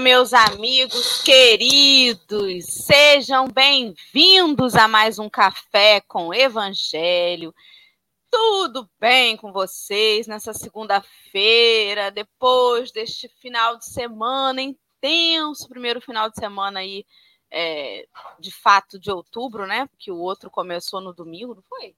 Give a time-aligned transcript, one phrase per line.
[0.00, 2.66] Meus amigos queridos.
[2.66, 7.54] Sejam bem-vindos a mais um café com Evangelho.
[8.30, 16.36] Tudo bem com vocês nessa segunda-feira, depois deste final de semana intenso, primeiro final de
[16.36, 17.06] semana aí,
[17.50, 18.06] é,
[18.38, 19.86] de fato, de outubro, né?
[19.86, 21.96] Porque o outro começou no domingo, não foi?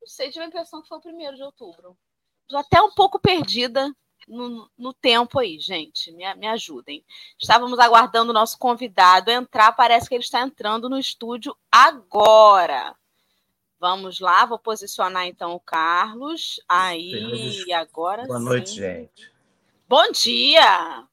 [0.00, 1.96] Não sei, tive a impressão que foi o primeiro de outubro.
[2.42, 3.90] Estou até um pouco perdida
[4.28, 6.12] no, no tempo aí, gente.
[6.12, 7.04] Me, me ajudem.
[7.40, 9.72] Estávamos aguardando o nosso convidado entrar.
[9.72, 12.94] Parece que ele está entrando no estúdio agora.
[13.78, 16.60] Vamos lá, vou posicionar então o Carlos.
[16.68, 18.44] Aí, agora Boa sim.
[18.44, 19.32] noite, gente.
[19.86, 21.06] Bom dia!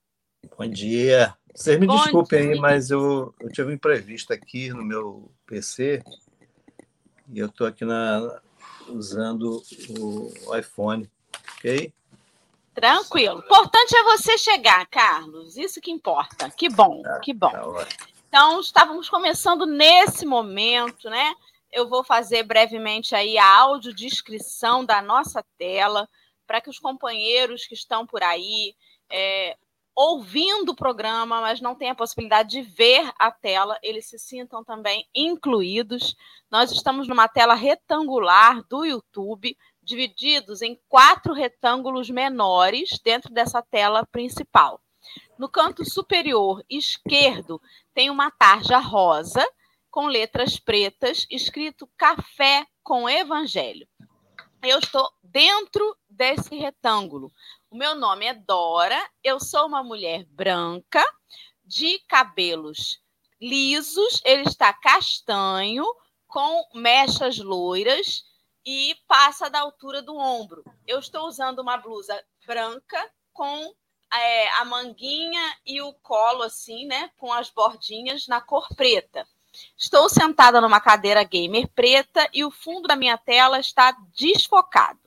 [0.57, 1.35] Bom dia.
[1.53, 2.53] Vocês me Bom desculpem dia.
[2.53, 6.01] aí, mas eu, eu tive um imprevisto aqui no meu PC
[7.29, 8.41] e eu estou aqui na,
[8.87, 9.61] usando
[9.99, 11.09] o iPhone,
[11.57, 11.93] ok?
[12.81, 13.39] Tranquilo.
[13.39, 15.55] Importante é você chegar, Carlos.
[15.55, 16.49] Isso que importa.
[16.49, 17.51] Que bom, ah, que bom.
[17.51, 17.87] Tá
[18.27, 21.33] então, estávamos começando nesse momento, né?
[21.71, 26.09] Eu vou fazer brevemente aí a audiodescrição da nossa tela
[26.47, 28.73] para que os companheiros que estão por aí
[29.11, 29.55] é,
[29.95, 34.63] ouvindo o programa, mas não têm a possibilidade de ver a tela, eles se sintam
[34.63, 36.15] também incluídos.
[36.49, 39.55] Nós estamos numa tela retangular do YouTube
[39.91, 44.81] divididos em quatro retângulos menores dentro dessa tela principal.
[45.37, 47.61] No canto superior esquerdo
[47.93, 49.45] tem uma tarja rosa
[49.89, 53.85] com letras pretas escrito Café com Evangelho.
[54.63, 57.29] Eu estou dentro desse retângulo.
[57.69, 61.03] O meu nome é Dora, eu sou uma mulher branca,
[61.65, 63.01] de cabelos
[63.41, 65.83] lisos, ele está castanho,
[66.27, 68.23] com mechas loiras
[68.65, 70.63] e passa da altura do ombro.
[70.85, 73.73] Eu estou usando uma blusa branca com
[74.13, 79.27] é, a manguinha e o colo assim, né, com as bordinhas na cor preta.
[79.77, 84.99] Estou sentada numa cadeira gamer preta e o fundo da minha tela está desfocado.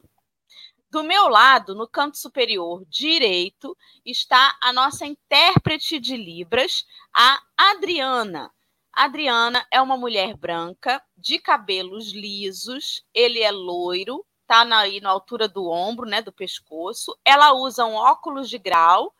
[0.91, 8.54] Do meu lado, no canto superior direito, está a nossa intérprete de Libras, a Adriana.
[8.97, 15.11] Adriana é uma mulher branca, de cabelos lisos, ele é loiro, tá na, aí na
[15.11, 17.17] altura do ombro, né, do pescoço.
[17.25, 19.13] Ela usa um óculos de grau,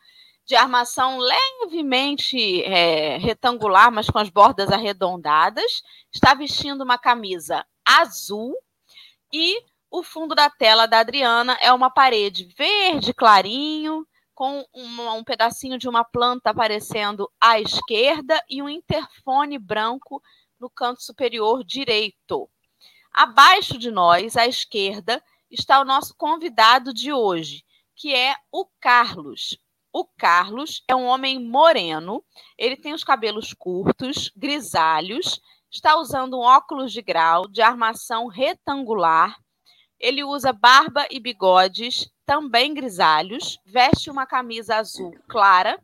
[0.47, 5.83] de armação levemente é, retangular, mas com as bordas arredondadas.
[6.13, 8.55] Está vestindo uma camisa azul
[9.33, 9.59] e
[9.91, 15.79] o fundo da tela da Adriana é uma parede verde clarinho, com um, um pedacinho
[15.79, 20.23] de uma planta aparecendo à esquerda e um interfone branco
[20.59, 22.49] no canto superior direito.
[23.13, 27.65] Abaixo de nós, à esquerda, está o nosso convidado de hoje,
[27.95, 29.57] que é o Carlos.
[29.93, 32.25] O Carlos é um homem moreno,
[32.59, 35.41] ele tem os cabelos curtos, grisalhos,
[35.71, 39.39] está usando um óculos de grau de armação retangular.
[39.99, 45.83] Ele usa barba e bigodes também grisalhos, veste uma camisa azul clara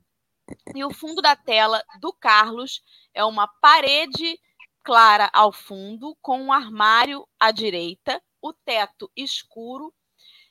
[0.74, 2.82] e o fundo da tela do Carlos
[3.14, 4.38] é uma parede
[4.82, 9.94] clara ao fundo, com um armário à direita, o teto escuro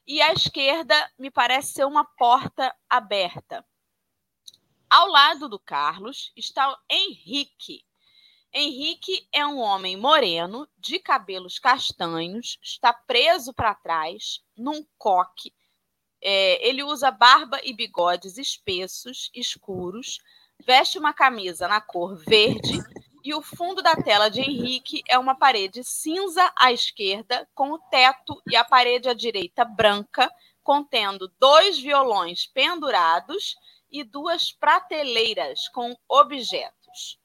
[0.05, 3.65] e à esquerda me parece ser uma porta aberta.
[4.89, 7.85] Ao lado do Carlos está o Henrique.
[8.53, 15.53] Henrique é um homem moreno, de cabelos castanhos, está preso para trás, num coque,
[16.21, 20.19] é, ele usa barba e bigodes espessos, escuros,
[20.65, 22.79] veste uma camisa na cor verde
[23.23, 27.79] e o fundo da tela de Henrique é uma parede cinza à esquerda, com o
[27.79, 30.29] teto e a parede à direita branca,
[30.63, 33.55] contendo dois violões pendurados
[33.91, 37.18] e duas prateleiras com objetos.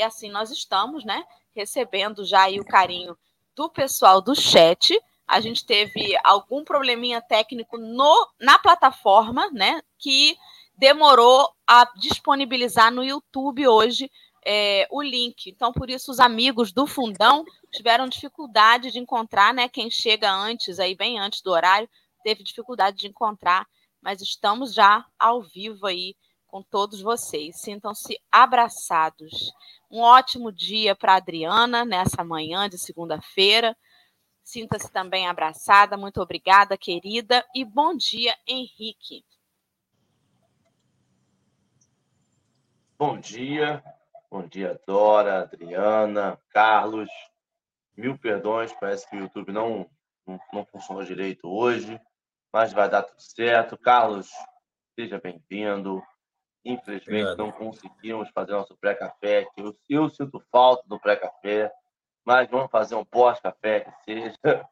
[0.00, 1.22] E assim nós estamos, né?
[1.54, 3.16] Recebendo já aí o carinho
[3.54, 4.98] do pessoal do chat
[5.30, 9.80] a gente teve algum probleminha técnico no, na plataforma, né?
[9.96, 10.36] Que
[10.76, 14.10] demorou a disponibilizar no YouTube hoje
[14.44, 15.48] é, o link.
[15.48, 19.68] Então, por isso, os amigos do Fundão tiveram dificuldade de encontrar, né?
[19.68, 21.88] Quem chega antes, aí bem antes do horário,
[22.24, 23.68] teve dificuldade de encontrar,
[24.02, 26.16] mas estamos já ao vivo aí
[26.48, 27.60] com todos vocês.
[27.60, 29.52] Sintam-se abraçados.
[29.90, 33.76] Um ótimo dia para Adriana nessa manhã de segunda-feira.
[34.44, 35.96] Sinta-se também abraçada.
[35.96, 37.44] Muito obrigada, querida.
[37.54, 39.24] E bom dia, Henrique.
[42.96, 43.82] Bom dia.
[44.30, 47.10] Bom dia, Dora, Adriana, Carlos.
[47.96, 49.90] Mil perdões, parece que o YouTube não,
[50.24, 52.00] não, não funcionou direito hoje,
[52.52, 53.76] mas vai dar tudo certo.
[53.76, 54.30] Carlos,
[54.94, 56.00] seja bem-vindo.
[56.64, 57.38] Infelizmente, Obrigado.
[57.38, 61.72] não conseguimos fazer nosso pré-café, que eu, eu sinto falta do pré-café,
[62.24, 64.34] mas vamos fazer um pós-café que seja.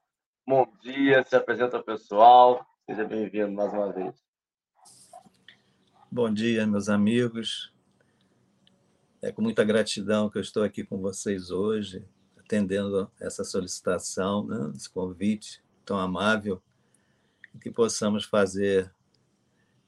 [0.46, 4.14] Bom dia, se apresenta pessoal, seja bem-vindo mais uma vez.
[6.11, 7.73] Bom dia, meus amigos.
[9.20, 12.06] É com muita gratidão que eu estou aqui com vocês hoje,
[12.38, 16.62] atendendo essa solicitação, né, esse convite tão amável,
[17.61, 18.90] que possamos fazer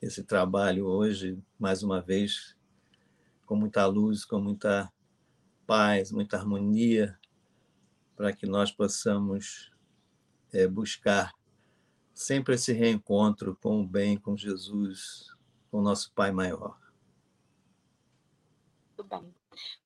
[0.00, 2.56] esse trabalho hoje, mais uma vez,
[3.44, 4.90] com muita luz, com muita
[5.66, 7.18] paz, muita harmonia,
[8.16, 9.70] para que nós possamos
[10.52, 11.32] é, buscar
[12.14, 15.26] sempre esse reencontro com o bem, com Jesus,
[15.70, 16.78] com o nosso Pai maior.
[18.96, 19.34] Muito bem.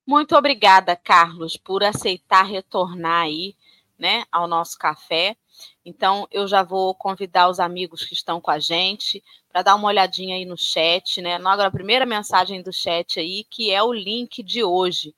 [0.06, 3.56] Muito obrigada, Carlos, por aceitar retornar aí,
[3.98, 5.36] né, ao nosso café.
[5.84, 9.88] Então, eu já vou convidar os amigos que estão com a gente para dar uma
[9.88, 11.36] olhadinha aí no chat, né?
[11.36, 15.14] Agora, a primeira mensagem do chat aí, que é o link de hoje,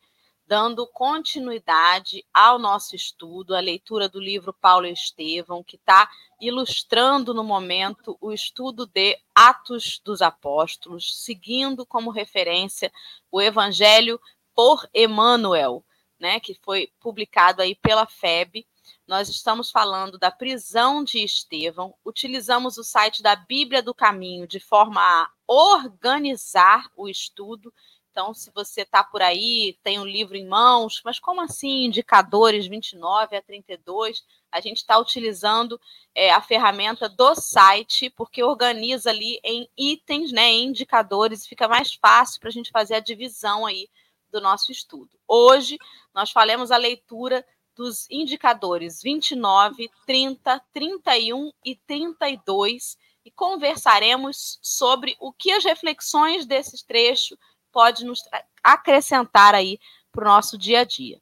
[0.47, 6.09] dando continuidade ao nosso estudo, a leitura do livro Paulo Estevão, que está
[6.41, 12.93] ilustrando no momento o estudo de Atos dos Apóstolos, seguindo como referência
[13.31, 14.21] o Evangelho
[14.55, 15.85] por Emmanuel,
[16.19, 18.67] né, que foi publicado aí pela FEB
[19.07, 24.59] nós estamos falando da prisão de Estevão, utilizamos o site da Bíblia do Caminho de
[24.59, 27.73] forma a organizar o estudo.
[28.11, 32.67] Então, se você está por aí, tem um livro em mãos, mas como assim indicadores
[32.67, 34.25] 29 a 32?
[34.51, 35.79] A gente está utilizando
[36.15, 41.93] é, a ferramenta do site, porque organiza ali em itens, né, em indicadores, fica mais
[41.95, 43.89] fácil para a gente fazer a divisão aí
[44.37, 45.19] do nosso estudo.
[45.27, 45.79] Hoje,
[46.15, 47.45] nós falamos a leitura
[47.75, 56.83] dos indicadores 29, 30, 31 e 32 e conversaremos sobre o que as reflexões desses
[56.83, 57.39] trechos
[57.73, 58.23] podem nos
[58.63, 59.79] acrescentar aí
[60.13, 61.21] para o nosso dia a dia.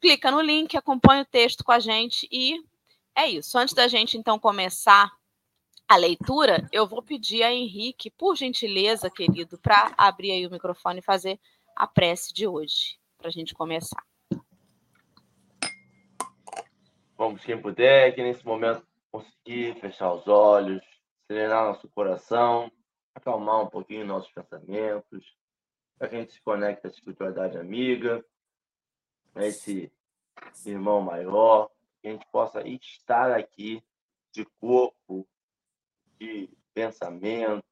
[0.00, 2.58] Clica no link, acompanha o texto com a gente e
[3.14, 3.58] é isso.
[3.58, 5.12] Antes da gente então começar
[5.88, 10.98] a leitura, eu vou pedir a Henrique, por gentileza, querido, para abrir aí o microfone
[10.98, 11.38] e fazer
[11.76, 14.02] a prece de hoje, para a gente começar.
[17.18, 20.82] Vamos, quem puder, que nesse momento conseguir fechar os olhos,
[21.26, 22.72] serenar nosso coração,
[23.14, 25.36] acalmar um pouquinho nossos pensamentos,
[25.98, 28.24] para que a gente se conecte à espiritualidade amiga,
[29.34, 29.92] a esse
[30.64, 31.70] irmão maior,
[32.00, 33.82] que a gente possa estar aqui
[34.32, 35.28] de corpo,
[36.18, 37.64] de pensamento,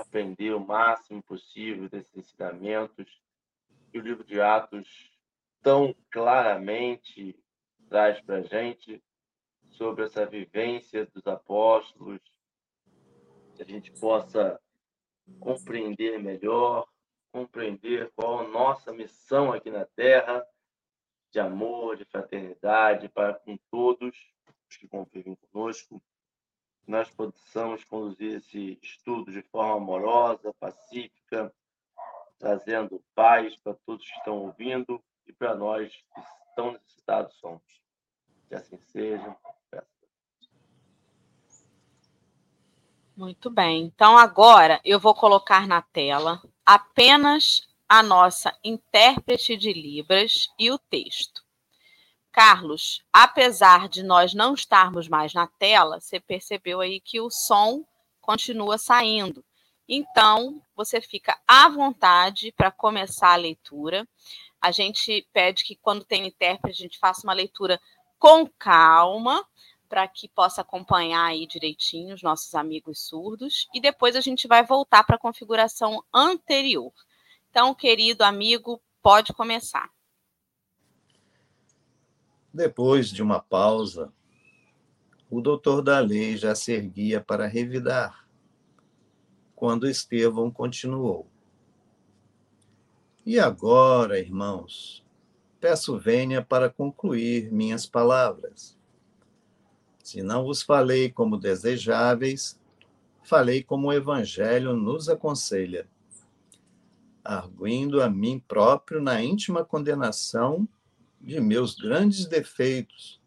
[0.00, 3.20] aprender o máximo possível desses ensinamentos
[3.90, 5.12] que o livro de Atos
[5.60, 7.38] tão claramente
[7.88, 9.02] traz para a gente
[9.70, 12.20] sobre essa vivência dos apóstolos,
[13.54, 14.58] que a gente possa
[15.38, 16.88] compreender melhor,
[17.30, 20.44] compreender qual a nossa missão aqui na Terra,
[21.30, 24.14] de amor, de fraternidade para com todos
[24.68, 26.02] os que convivem conosco,
[26.86, 31.52] nós possamos conduzir esse estudo de forma amorosa, pacífica,
[32.38, 36.22] trazendo paz para todos que estão ouvindo e para nós que
[36.56, 37.62] tão necessitados somos.
[38.48, 39.36] Que assim seja.
[43.16, 43.84] Muito bem.
[43.84, 50.78] Então, agora eu vou colocar na tela apenas a nossa intérprete de Libras e o
[50.78, 51.41] texto.
[52.32, 57.84] Carlos, apesar de nós não estarmos mais na tela, você percebeu aí que o som
[58.22, 59.44] continua saindo.
[59.86, 64.08] Então, você fica à vontade para começar a leitura.
[64.60, 67.78] A gente pede que, quando tem intérprete, a gente faça uma leitura
[68.18, 69.44] com calma,
[69.86, 74.64] para que possa acompanhar aí direitinho os nossos amigos surdos, e depois a gente vai
[74.64, 76.90] voltar para a configuração anterior.
[77.50, 79.90] Então, querido amigo, pode começar.
[82.52, 84.12] Depois de uma pausa,
[85.30, 88.28] o doutor da lei já se erguia para revidar,
[89.56, 91.26] quando Estevão continuou.
[93.24, 95.02] E agora, irmãos,
[95.58, 98.76] peço venha para concluir minhas palavras.
[100.04, 102.60] Se não vos falei como desejáveis,
[103.22, 105.88] falei como o Evangelho nos aconselha,
[107.24, 110.68] arguindo a mim próprio na íntima condenação
[111.22, 113.20] de meus grandes defeitos.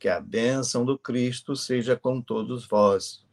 [0.00, 3.24] Que a bênção do Cristo seja com todos vós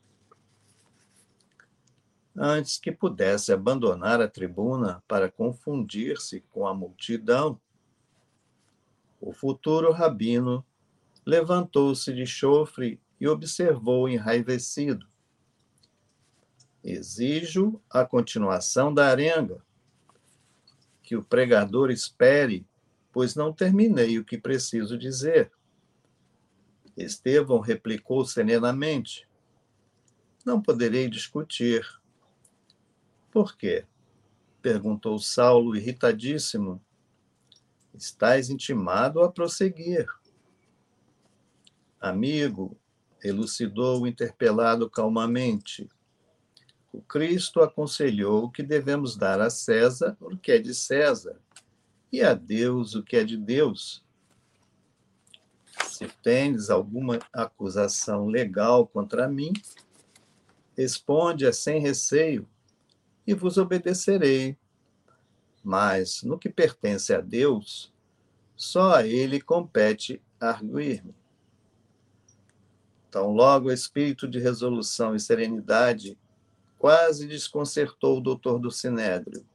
[2.41, 7.60] antes que pudesse abandonar a tribuna para confundir-se com a multidão.
[9.20, 10.65] O futuro rabino
[11.25, 15.06] levantou-se de chofre e observou enraivecido.
[16.82, 19.62] Exijo a continuação da arenga,
[21.03, 22.65] que o pregador espere,
[23.11, 25.51] pois não terminei o que preciso dizer.
[26.95, 29.27] Estevão replicou serenamente:
[30.45, 31.85] Não poderei discutir.
[33.31, 33.85] Por quê?
[34.61, 36.81] perguntou Saulo, irritadíssimo.
[37.93, 40.07] Estás intimado a prosseguir.
[41.99, 42.77] Amigo,
[43.23, 45.87] elucidou o interpelado calmamente.
[46.91, 51.39] O Cristo aconselhou que devemos dar a César o que é de César
[52.11, 54.03] e a Deus o que é de Deus.
[55.85, 59.53] Se tens alguma acusação legal contra mim,
[60.77, 62.47] responde-a sem receio
[63.27, 64.57] e vos obedecerei.
[65.63, 67.91] Mas no que pertence a Deus,
[68.55, 71.13] só a ele compete arguir-me.
[73.09, 76.17] Então, logo o espírito de resolução e serenidade
[76.77, 79.45] quase desconcertou o doutor do Sinédrio,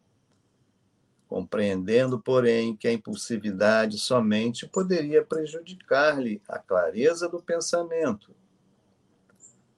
[1.34, 8.32] compreendendo, porém, que a impulsividade somente poderia prejudicar-lhe a clareza do pensamento.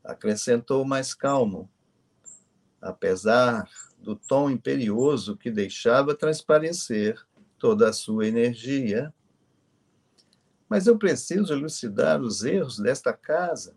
[0.05, 1.71] Acrescentou mais calmo,
[2.79, 3.67] apesar
[3.99, 7.19] do tom imperioso que deixava transparecer
[7.59, 9.11] toda a sua energia
[10.69, 13.77] mas eu preciso elucidar os erros desta casa.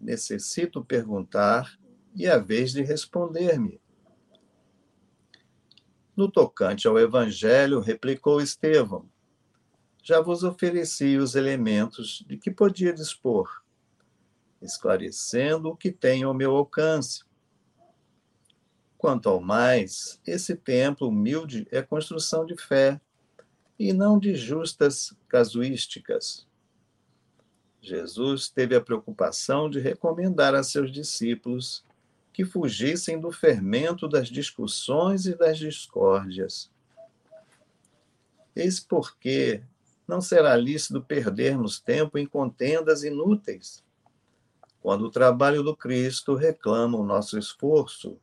[0.00, 1.78] Necessito perguntar
[2.12, 3.80] e a vez de responder-me.
[6.16, 9.08] No tocante ao Evangelho, replicou Estevão,
[10.02, 13.62] já vos ofereci os elementos de que podia dispor,
[14.60, 17.24] esclarecendo o que tenho ao meu alcance.
[18.98, 23.00] Quanto ao mais, esse templo humilde é construção de fé,
[23.78, 26.46] e não de justas casuísticas.
[27.80, 31.84] Jesus teve a preocupação de recomendar a seus discípulos
[32.34, 36.68] que fugissem do fermento das discussões e das discórdias.
[38.56, 39.62] Eis porque
[40.06, 43.84] não será lícito perdermos tempo em contendas inúteis,
[44.80, 48.18] quando o trabalho do Cristo reclama o nosso esforço.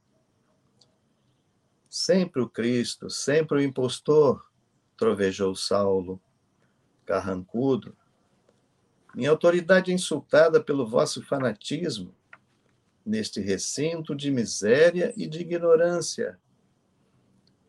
[1.90, 4.46] Sempre o Cristo, sempre o impostor,
[4.98, 6.22] trovejou Saulo,
[7.06, 7.96] carrancudo.
[9.16, 12.14] Minha autoridade é insultada pelo vosso fanatismo,
[13.06, 16.40] neste recinto de miséria e de ignorância.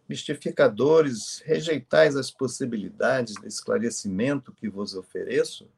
[0.08, 5.68] Mistificadores, rejeitais as possibilidades de esclarecimento que vos ofereço?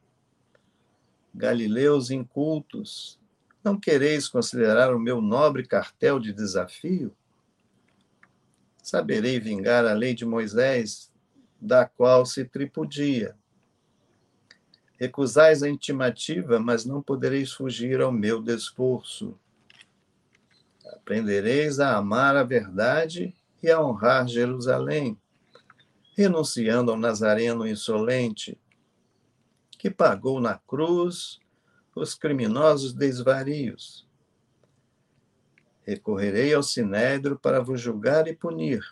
[1.33, 3.19] Galileus incultos,
[3.63, 7.15] não quereis considerar o meu nobre cartel de desafio?
[8.81, 11.11] Saberei vingar a lei de Moisés
[11.59, 13.35] da qual se tripudia.
[14.97, 19.37] Recusais a intimativa, mas não podereis fugir ao meu desforço.
[20.95, 25.19] Aprendereis a amar a verdade e a honrar Jerusalém,
[26.15, 28.59] renunciando ao Nazareno insolente,
[29.77, 31.39] que pagou na cruz
[31.95, 34.07] os criminosos desvarios.
[35.83, 38.83] Recorrerei ao Sinédrio para vos julgar e punir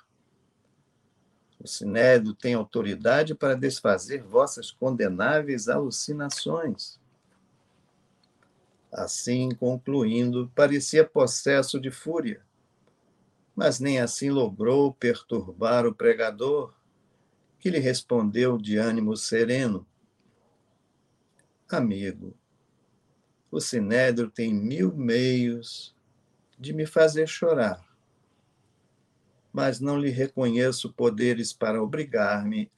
[1.64, 7.00] o Sinédrio tem autoridade para desfazer vossas condenáveis alucinações.
[8.94, 12.46] Assim, concluindo, parecia possesso de fúria,
[13.56, 16.74] mas nem assim logrou perturbar o pregador,
[17.60, 19.86] que lhe respondeu de ânimo sereno:
[21.70, 22.36] Amigo,
[23.50, 25.96] o Sinédrio tem mil meios
[26.60, 27.94] de me fazer chorar
[29.54, 32.72] mas não lhe reconheço poderes para obrigar-me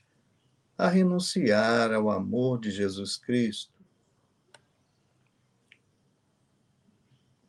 [0.78, 3.74] a renunciar ao amor de Jesus Cristo.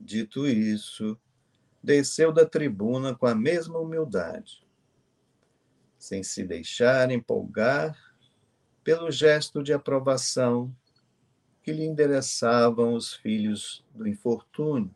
[0.06, 1.18] Dito isso,
[1.82, 4.64] desceu da tribuna com a mesma humildade,
[5.98, 7.98] sem se deixar empolgar
[8.84, 10.72] pelo gesto de aprovação
[11.60, 14.94] que lhe endereçavam os filhos do infortúnio,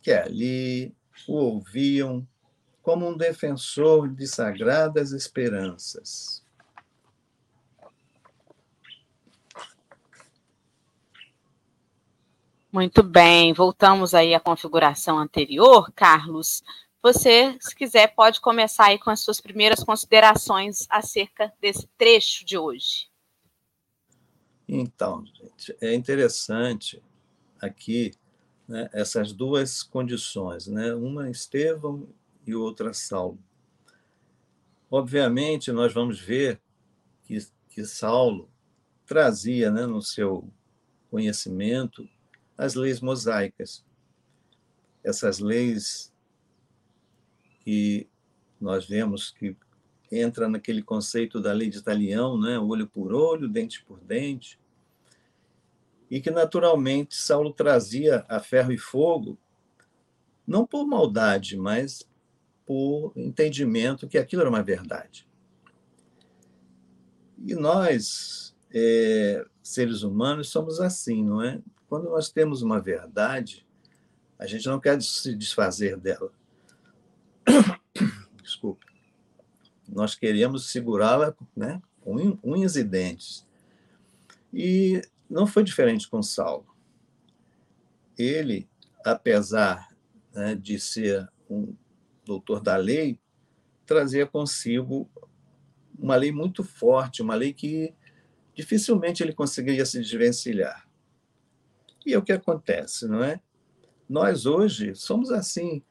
[0.00, 0.96] que ali
[1.28, 2.26] o ouviam
[2.80, 6.41] como um defensor de sagradas esperanças.
[12.72, 16.62] Muito bem, voltamos aí à configuração anterior, Carlos.
[17.02, 22.56] Você, se quiser, pode começar aí com as suas primeiras considerações acerca desse trecho de
[22.56, 23.10] hoje.
[24.66, 27.02] Então, gente, é interessante
[27.60, 28.12] aqui
[28.66, 30.94] né, essas duas condições, né?
[30.94, 32.08] Uma Estevão
[32.46, 33.38] e outra Saulo.
[34.90, 36.58] Obviamente, nós vamos ver
[37.24, 37.36] que,
[37.68, 38.48] que Saulo
[39.04, 40.48] trazia né, no seu
[41.10, 42.08] conhecimento
[42.62, 43.84] as leis mosaicas.
[45.02, 46.14] essas leis
[47.58, 48.08] que
[48.60, 49.56] nós vemos que
[50.12, 52.56] entra naquele conceito da lei de Italião, né?
[52.58, 54.60] olho por olho, dente por dente,
[56.08, 59.36] e que naturalmente Saulo trazia a ferro e fogo,
[60.46, 62.08] não por maldade, mas
[62.64, 65.26] por entendimento que aquilo era uma verdade.
[67.44, 71.60] E nós, é, seres humanos, somos assim, não é?
[71.92, 73.66] Quando nós temos uma verdade,
[74.38, 76.32] a gente não quer se desfazer dela.
[78.42, 78.86] Desculpa.
[79.86, 83.46] Nós queremos segurá-la né, com unhas e dentes.
[84.50, 86.74] E não foi diferente com Saulo.
[88.16, 88.66] Ele,
[89.04, 89.94] apesar
[90.32, 91.76] né, de ser um
[92.24, 93.20] doutor da lei,
[93.84, 95.10] trazia consigo
[95.98, 97.92] uma lei muito forte, uma lei que
[98.54, 100.90] dificilmente ele conseguiria se desvencilhar.
[102.06, 103.40] E é o que acontece, não é?
[104.08, 105.82] Nós hoje somos assim.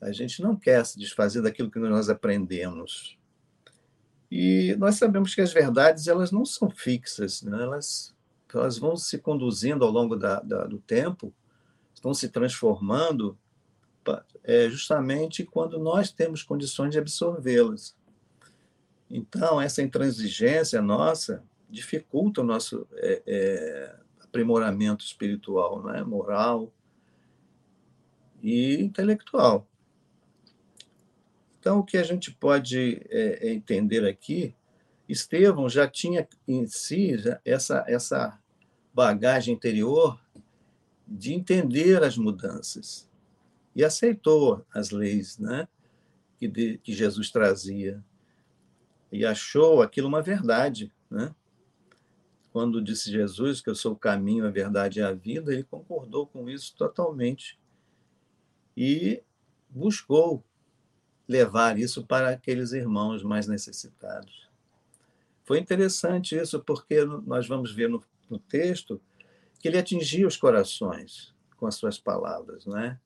[0.00, 3.18] A gente não quer se desfazer daquilo que nós aprendemos.
[4.30, 7.62] E nós sabemos que as verdades elas não são fixas, né?
[7.62, 8.14] elas,
[8.52, 11.32] elas vão se conduzindo ao longo da, da, do tempo,
[12.02, 13.38] vão se transformando
[14.44, 17.96] é, justamente quando nós temos condições de absorvê-las.
[19.10, 23.96] Então, essa intransigência nossa dificulta o nosso é, é,
[24.36, 26.02] aprimoramento espiritual, né?
[26.02, 26.70] moral
[28.42, 29.66] e intelectual.
[31.58, 34.54] Então, o que a gente pode é, é entender aqui,
[35.08, 38.38] Estevão já tinha em si essa, essa
[38.92, 40.20] bagagem interior
[41.06, 43.08] de entender as mudanças
[43.74, 45.66] e aceitou as leis né,
[46.38, 48.04] que, de, que Jesus trazia
[49.10, 50.92] e achou aquilo uma verdade.
[51.10, 51.34] Né?
[52.56, 56.26] Quando disse Jesus que eu sou o caminho, a verdade e a vida, ele concordou
[56.26, 57.60] com isso totalmente
[58.74, 59.22] e
[59.68, 60.42] buscou
[61.28, 64.48] levar isso para aqueles irmãos mais necessitados.
[65.44, 68.98] Foi interessante isso, porque nós vamos ver no, no texto
[69.60, 72.98] que ele atingia os corações com as suas palavras, não é?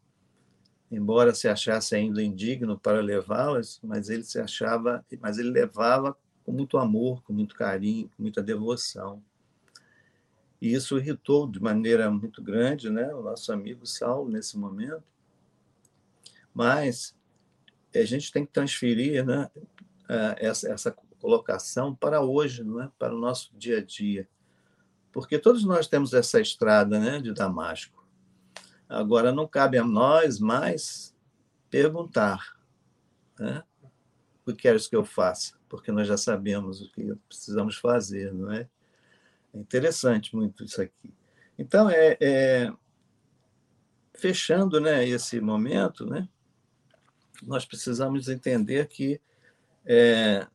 [0.93, 6.53] embora se achasse ainda indigno para levá-las, mas ele se achava, mas ele levava com
[6.53, 9.21] muito amor, com muito carinho, com muita devoção.
[10.61, 15.03] E isso irritou de maneira muito grande, né, o nosso amigo Saulo nesse momento.
[16.53, 17.17] Mas
[17.95, 19.51] a gente tem que transferir, né,
[20.39, 24.29] essa, essa colocação para hoje, não é, para o nosso dia a dia,
[25.13, 28.01] porque todos nós temos essa estrada, né, de Damasco
[28.91, 31.17] Agora, não cabe a nós mais
[31.71, 32.57] perguntar
[33.39, 33.63] né?
[34.45, 38.51] o que queres que eu faça, porque nós já sabemos o que precisamos fazer, não
[38.51, 38.69] é?
[39.55, 41.13] É interessante muito isso aqui.
[41.59, 42.73] Então, é, é
[44.15, 46.29] fechando né, esse momento, né,
[47.43, 49.21] nós precisamos entender que
[49.85, 50.47] é,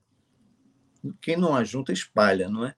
[1.22, 2.76] quem não ajunta espalha, não é?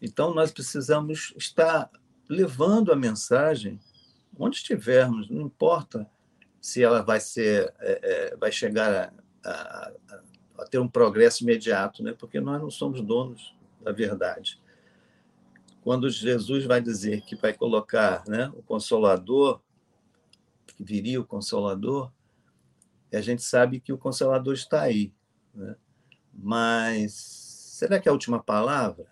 [0.00, 1.90] Então, nós precisamos estar
[2.28, 3.80] levando a mensagem
[4.38, 6.08] onde estivermos, não importa
[6.60, 9.12] se ela vai ser, é, é, vai chegar
[9.44, 9.92] a, a,
[10.58, 12.14] a, ter um progresso imediato, né?
[12.16, 14.60] porque nós não somos donos da verdade.
[15.82, 19.60] Quando Jesus vai dizer que vai colocar né, o Consolador,
[20.66, 22.12] que viria o Consolador,
[23.12, 25.12] a gente sabe que o Consolador está aí.
[25.54, 25.76] Né?
[26.32, 29.06] Mas será que é a última palavra?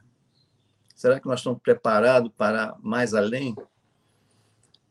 [0.94, 3.54] Será que nós estamos preparados para mais além?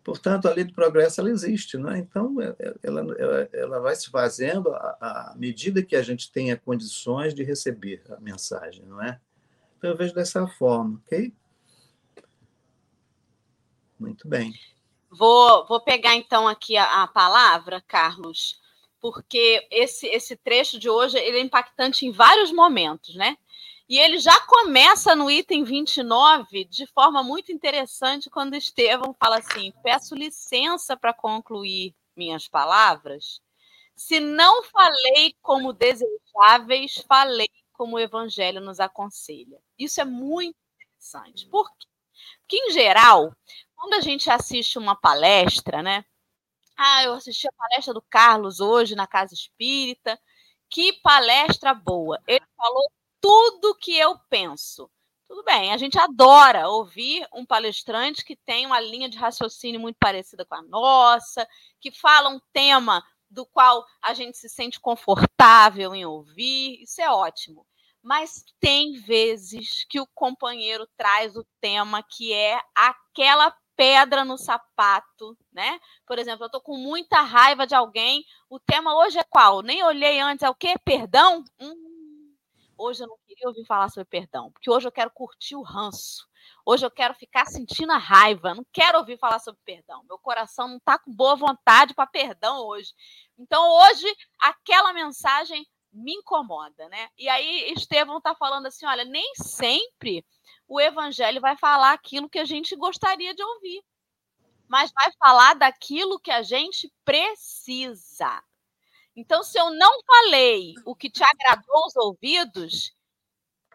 [0.03, 1.97] Portanto, a lei do progresso ela existe, não é?
[1.97, 6.31] Então, é, é, ela, ela, ela vai se fazendo à, à medida que a gente
[6.31, 9.19] tenha condições de receber a mensagem, não é?
[9.77, 11.33] Então, eu vejo dessa forma, ok?
[13.99, 14.53] Muito bem.
[15.09, 18.59] Vou, vou pegar então aqui a, a palavra, Carlos,
[18.99, 23.37] porque esse, esse trecho de hoje ele é impactante em vários momentos, né?
[23.87, 29.71] E ele já começa no item 29 de forma muito interessante quando Estevão fala assim:
[29.83, 33.39] peço licença para concluir minhas palavras.
[33.95, 39.59] Se não falei como desejáveis, falei como o evangelho nos aconselha.
[39.77, 41.47] Isso é muito interessante.
[41.47, 41.87] Por quê?
[42.39, 43.33] Porque, em geral,
[43.85, 46.03] quando a gente assiste uma palestra, né?
[46.75, 50.19] Ah, eu assisti a palestra do Carlos hoje na Casa Espírita.
[50.67, 52.19] Que palestra boa!
[52.25, 54.89] Ele falou tudo que eu penso.
[55.27, 59.97] Tudo bem, a gente adora ouvir um palestrante que tem uma linha de raciocínio muito
[59.99, 61.47] parecida com a nossa,
[61.79, 67.11] que fala um tema do qual a gente se sente confortável em ouvir, isso é
[67.11, 67.67] ótimo.
[68.01, 75.37] Mas tem vezes que o companheiro traz o tema que é aquela pedra no sapato,
[75.51, 75.79] né?
[76.05, 78.25] Por exemplo, eu estou com muita raiva de alguém.
[78.49, 79.61] O tema hoje é qual?
[79.61, 80.43] Nem olhei antes.
[80.43, 80.75] É o quê?
[80.83, 81.43] Perdão?
[81.59, 82.33] Hum,
[82.77, 86.27] hoje eu não queria ouvir falar sobre perdão, porque hoje eu quero curtir o ranço.
[86.65, 88.53] Hoje eu quero ficar sentindo a raiva.
[88.53, 90.03] Não quero ouvir falar sobre perdão.
[90.07, 92.93] Meu coração não está com boa vontade para perdão hoje.
[93.37, 94.05] Então, hoje,
[94.39, 97.09] aquela mensagem me incomoda, né?
[97.17, 100.25] E aí, Estevão está falando assim: olha, nem sempre
[100.67, 103.83] o evangelho vai falar aquilo que a gente gostaria de ouvir,
[104.67, 108.43] mas vai falar daquilo que a gente precisa.
[109.15, 112.93] Então, se eu não falei o que te agradou aos ouvidos,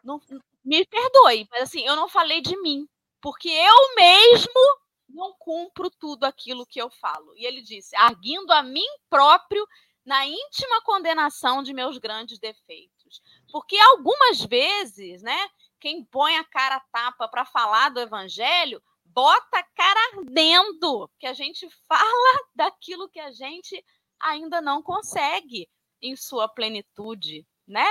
[0.05, 0.20] não,
[0.64, 2.87] me perdoe, mas assim, eu não falei de mim,
[3.20, 7.35] porque eu mesmo não cumpro tudo aquilo que eu falo.
[7.37, 9.66] E ele disse: arguindo a mim próprio
[10.05, 13.22] na íntima condenação de meus grandes defeitos.
[13.50, 15.48] Porque algumas vezes, né,
[15.80, 21.26] quem põe a cara a tapa para falar do evangelho, bota a cara ardendo, que
[21.26, 23.84] a gente fala daquilo que a gente
[24.20, 25.68] ainda não consegue
[26.02, 27.86] em sua plenitude, né?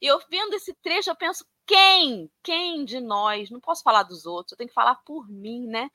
[0.00, 2.30] E eu vendo esse trecho, eu penso, quem?
[2.42, 3.50] Quem de nós?
[3.50, 5.90] Não posso falar dos outros, eu tenho que falar por mim, né?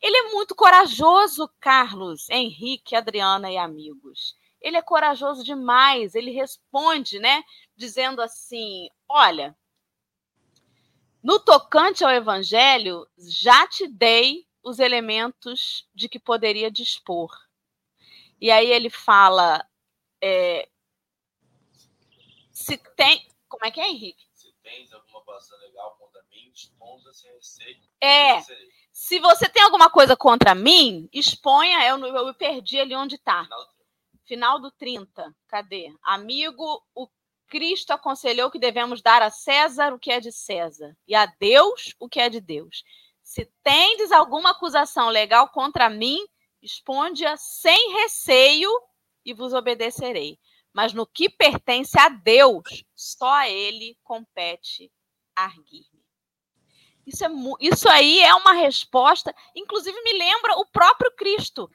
[0.00, 4.36] Ele é muito corajoso, Carlos, Henrique, Adriana e amigos.
[4.60, 6.14] Ele é corajoso demais.
[6.16, 7.44] Ele responde, né?
[7.76, 9.56] Dizendo assim: Olha,
[11.22, 17.30] no tocante ao evangelho, já te dei os elementos de que poderia dispor.
[18.40, 19.64] E aí ele fala:
[20.20, 20.68] é,
[22.50, 23.26] se tem.
[23.48, 24.24] Como é que é, Henrique?
[24.32, 27.82] Se tens alguma coisa legal contra mim, exponha sem receio.
[28.00, 28.40] É.
[28.90, 31.86] Se você tem alguma coisa contra mim, exponha.
[31.86, 33.48] Eu, eu perdi ali onde está.
[34.24, 35.34] Final do 30.
[35.48, 35.94] Cadê?
[36.02, 37.08] Amigo, o
[37.52, 41.94] Cristo aconselhou que devemos dar a César o que é de César e a Deus
[42.00, 42.82] o que é de Deus.
[43.22, 46.18] Se tendes alguma acusação legal contra mim,
[46.62, 48.70] exponde-a sem receio
[49.22, 50.38] e vos obedecerei.
[50.72, 54.90] Mas no que pertence a Deus, só a Ele compete
[55.36, 56.02] arguir-me.
[57.06, 57.28] Isso, é,
[57.60, 61.70] isso aí é uma resposta, inclusive me lembra o próprio Cristo,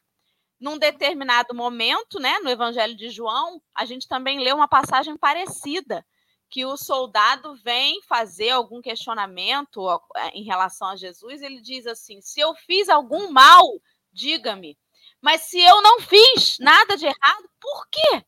[0.60, 6.06] num determinado momento, né, no Evangelho de João, a gente também lê uma passagem parecida,
[6.50, 12.22] que o soldado vem fazer algum questionamento é, em relação a Jesus, ele diz assim:
[12.22, 13.66] se eu fiz algum mal,
[14.12, 14.78] diga-me.
[15.22, 18.26] Mas se eu não fiz nada de errado, por quê?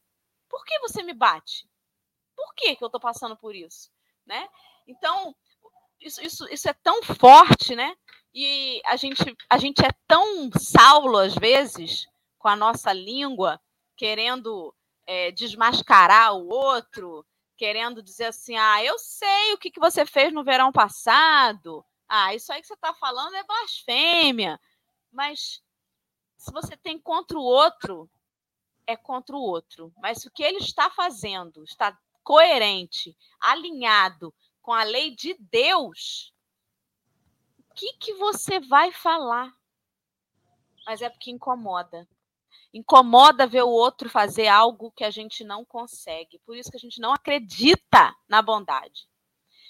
[0.50, 1.70] Por que você me bate?
[2.36, 3.92] Por que, que eu estou passando por isso?
[4.26, 4.48] Né?
[4.88, 5.36] Então,
[6.00, 7.96] isso, isso, isso é tão forte, né?
[8.34, 12.08] E a gente, a gente é tão Saulo, às vezes,
[12.40, 13.62] com a nossa língua,
[13.96, 14.74] querendo
[15.06, 17.26] é, desmascarar o outro,
[17.58, 21.86] querendo dizer assim: ah, eu sei o que, que você fez no verão passado.
[22.08, 24.60] Ah, isso aí que você está falando é blasfêmia.
[25.12, 25.62] Mas
[26.38, 28.10] se você tem contra o outro,
[28.88, 29.94] é contra o outro.
[29.98, 36.34] Mas se o que ele está fazendo está coerente, alinhado com a lei de Deus,
[37.58, 39.54] o que, que você vai falar?
[40.86, 42.08] Mas é porque incomoda.
[42.74, 46.40] Incomoda ver o outro fazer algo que a gente não consegue.
[46.46, 49.08] Por isso que a gente não acredita na bondade.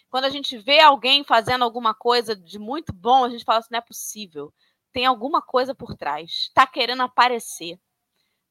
[0.10, 3.70] Quando a gente vê alguém fazendo alguma coisa de muito bom, a gente fala assim:
[3.72, 4.54] não é possível.
[4.92, 6.32] Tem alguma coisa por trás.
[6.48, 7.80] Está querendo aparecer.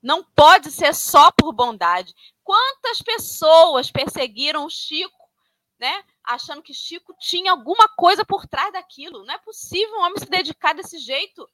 [0.01, 2.15] Não pode ser só por bondade.
[2.45, 5.29] Quantas pessoas perseguiram o Chico,
[5.79, 6.05] né?
[6.25, 9.25] Achando que Chico tinha alguma coisa por trás daquilo.
[9.25, 11.49] Não é possível um homem se dedicar desse jeito.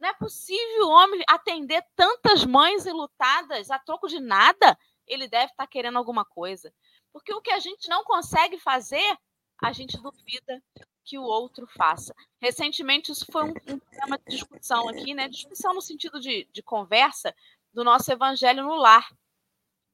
[0.00, 4.78] Não é possível o homem atender tantas mães enlutadas a troco de nada.
[5.06, 6.72] Ele deve estar querendo alguma coisa.
[7.12, 9.18] Porque o que a gente não consegue fazer,
[9.62, 10.62] a gente duvida
[11.04, 12.14] que o outro faça.
[12.40, 15.28] Recentemente, isso foi um, um tema de discussão aqui, né?
[15.28, 17.34] Discussão no sentido de, de conversa
[17.72, 19.06] do nosso evangelho no lar.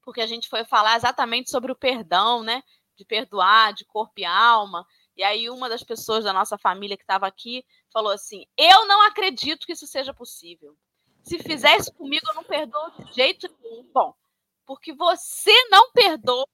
[0.02, 2.62] Porque a gente foi falar exatamente sobre o perdão, né?
[2.96, 4.86] De perdoar, de corpo e alma.
[5.16, 9.02] E aí uma das pessoas da nossa família que estava aqui falou assim: "Eu não
[9.06, 10.76] acredito que isso seja possível.
[11.24, 13.84] Se fizer isso comigo, eu não perdoo de jeito nenhum".
[13.92, 14.14] Bom,
[14.66, 16.46] porque você não perdoa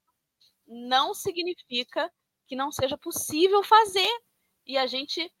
[0.67, 2.11] não significa
[2.47, 4.09] que não seja possível fazer.
[4.65, 5.31] E a gente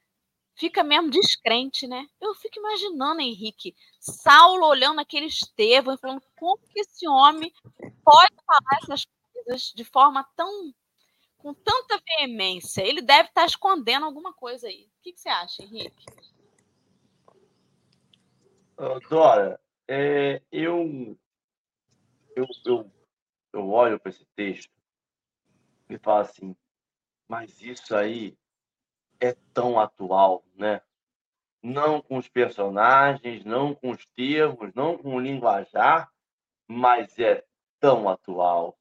[0.55, 2.07] fica mesmo descrente, né?
[2.21, 7.51] Eu fico imaginando, Henrique, Saulo olhando aquele Estevão e falando como que esse homem
[8.03, 10.73] pode falar essas coisas de forma tão
[11.43, 14.85] com tanta veemência, ele deve estar escondendo alguma coisa aí.
[14.85, 16.05] O que, que você acha, Henrique?
[19.09, 21.17] Dora, é, eu,
[22.35, 22.91] eu, eu,
[23.53, 24.71] eu olho para esse texto
[25.89, 26.55] e falo assim,
[27.27, 28.37] mas isso aí
[29.19, 30.81] é tão atual, né?
[31.61, 36.11] não com os personagens, não com os termos, não com o linguajar,
[36.67, 37.45] mas é
[37.79, 38.77] tão atual.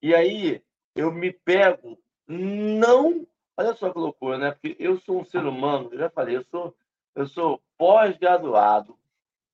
[0.00, 0.64] E aí
[0.96, 3.26] eu me pego, não.
[3.56, 4.50] Olha só que loucura, né?
[4.50, 6.74] Porque eu sou um ser humano, eu já falei, eu sou,
[7.14, 8.98] eu sou pós-graduado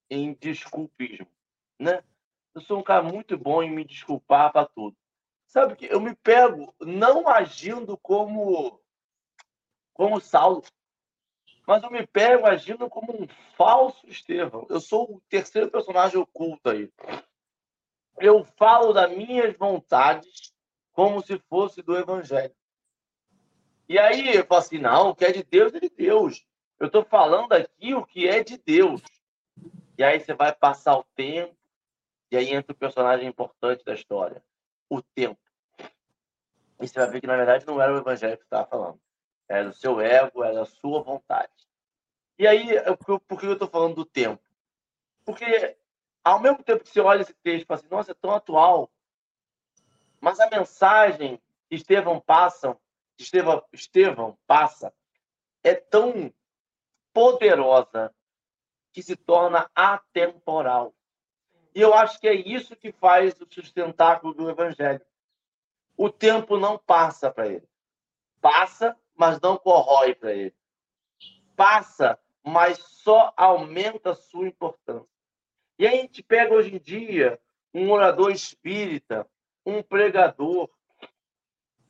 [0.09, 1.27] em desculpismo,
[1.79, 2.03] né?
[2.55, 4.97] Eu sou um cara muito bom em me desculpar para tudo.
[5.47, 8.81] Sabe que eu me pego não agindo como
[9.93, 10.63] como Saulo,
[11.67, 14.67] mas eu me pego agindo como um falso Estevão.
[14.71, 16.91] Eu sou o terceiro personagem oculto aí.
[18.19, 20.52] Eu falo das minhas vontades
[20.93, 22.55] como se fosse do Evangelho.
[23.89, 26.47] E aí eu falo assim: não, o que é de Deus é de Deus.
[26.79, 29.03] Eu estou falando aqui o que é de Deus.
[29.99, 31.57] E aí você vai passar o tempo,
[32.31, 34.43] e aí entra o personagem importante da história:
[34.89, 35.41] o tempo.
[36.81, 39.01] E você vai ver que, na verdade, não era o Evangelho que estava falando.
[39.49, 41.53] Era o seu ego, era a sua vontade.
[42.39, 42.71] E aí,
[43.29, 44.43] por que eu estou falando do tempo?
[45.25, 45.77] Porque,
[46.25, 48.91] ao mesmo tempo que você olha esse texto e fala assim, nossa, é tão atual,
[50.23, 52.79] mas a mensagem que Estevão passa,
[53.19, 54.95] Estevão, Estevão passa,
[55.65, 56.33] é tão
[57.13, 58.15] poderosa
[58.93, 60.95] que se torna atemporal.
[61.75, 65.05] E eu acho que é isso que faz o sustentáculo do Evangelho.
[65.97, 67.69] O tempo não passa para ele.
[68.41, 70.55] Passa, mas não corrói para ele.
[71.57, 75.09] Passa, mas só aumenta a sua importância.
[75.79, 77.41] E a gente pega hoje em dia
[77.75, 79.29] um orador espírita,
[79.65, 80.71] um pregador,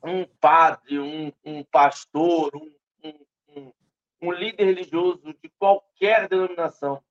[0.03, 3.73] um padre, um, um pastor, um, um,
[4.21, 7.03] um líder religioso de qualquer denominação,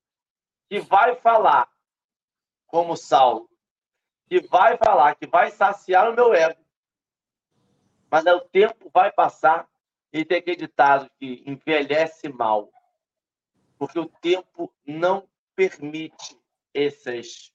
[0.70, 1.70] que vai falar,
[2.68, 3.50] como Saulo,
[4.28, 6.62] que vai falar, que vai saciar o meu ego,
[8.10, 9.68] mas o tempo vai passar
[10.12, 12.72] e tem aquele ditado que envelhece mal
[13.82, 16.40] porque o tempo não permite
[16.72, 17.52] essas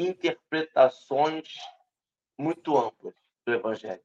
[0.00, 1.58] interpretações
[2.38, 4.02] muito amplas do Evangelho.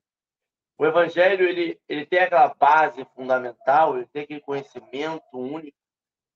[0.77, 5.77] O Evangelho ele, ele tem aquela base fundamental, ele tem aquele conhecimento único.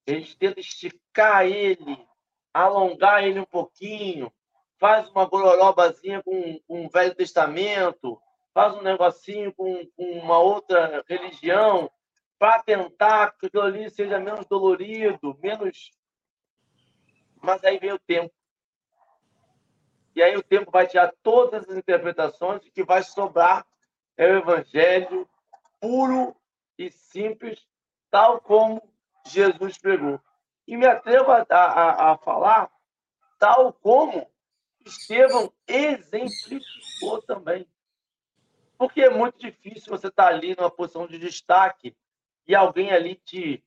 [0.07, 2.07] A gente tenta esticar ele,
[2.53, 4.31] alongar ele um pouquinho,
[4.79, 8.19] faz uma gororobazinha com, com o Velho Testamento,
[8.53, 11.91] faz um negocinho com, com uma outra religião,
[12.39, 15.91] para tentar que aquilo ali seja menos dolorido, menos.
[17.41, 18.33] Mas aí vem o tempo.
[20.19, 23.65] E aí o tempo vai tirar todas as interpretações e que vai sobrar
[24.17, 25.25] é o evangelho
[25.79, 26.35] puro
[26.77, 27.65] e simples,
[28.11, 28.83] tal como
[29.25, 30.19] Jesus pregou.
[30.67, 32.69] E me atrevo a, a, a falar
[33.37, 34.29] tal como
[34.85, 37.65] Estevão exemplificou também.
[38.77, 41.95] Porque é muito difícil você estar ali numa posição de destaque
[42.45, 43.63] e alguém ali te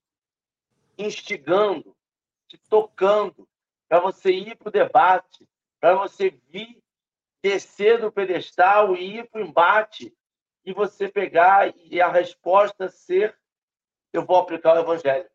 [0.99, 1.97] instigando,
[2.47, 3.49] te tocando,
[3.89, 5.49] para você ir para o debate,
[5.83, 6.81] para você vir
[7.43, 10.17] descer do pedestal e ir para o embate,
[10.65, 13.37] e você pegar e a resposta ser:
[14.13, 15.29] eu vou aplicar o evangelho.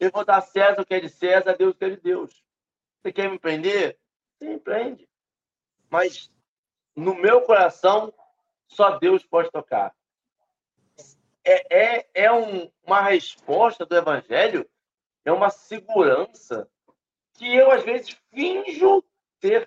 [0.00, 2.44] Eu vou dar César o que é de César, Deus o que é de Deus.
[3.00, 3.96] Você quer me prender?
[4.42, 5.08] Sim, prende.
[5.88, 6.32] Mas
[6.96, 8.12] no meu coração,
[8.66, 9.94] só Deus pode tocar
[11.44, 14.68] é, é, é um, uma resposta do Evangelho,
[15.24, 16.68] é uma segurança
[17.40, 19.02] que eu, às vezes, finjo
[19.40, 19.66] ter.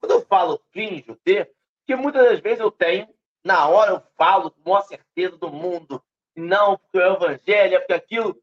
[0.00, 1.52] Quando eu falo finjo ter,
[1.84, 3.12] que muitas das vezes eu tenho,
[3.44, 6.00] na hora eu falo com a certeza do mundo,
[6.34, 8.40] não, porque o Evangelho, é porque aquilo,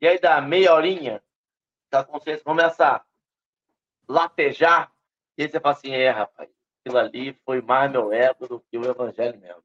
[0.00, 1.22] e aí dá meia horinha,
[1.92, 3.04] a consciência começa a
[4.08, 4.90] latejar,
[5.36, 6.48] e aí você fala assim, é, rapaz,
[6.80, 9.62] aquilo ali foi mais meu ego do que o Evangelho mesmo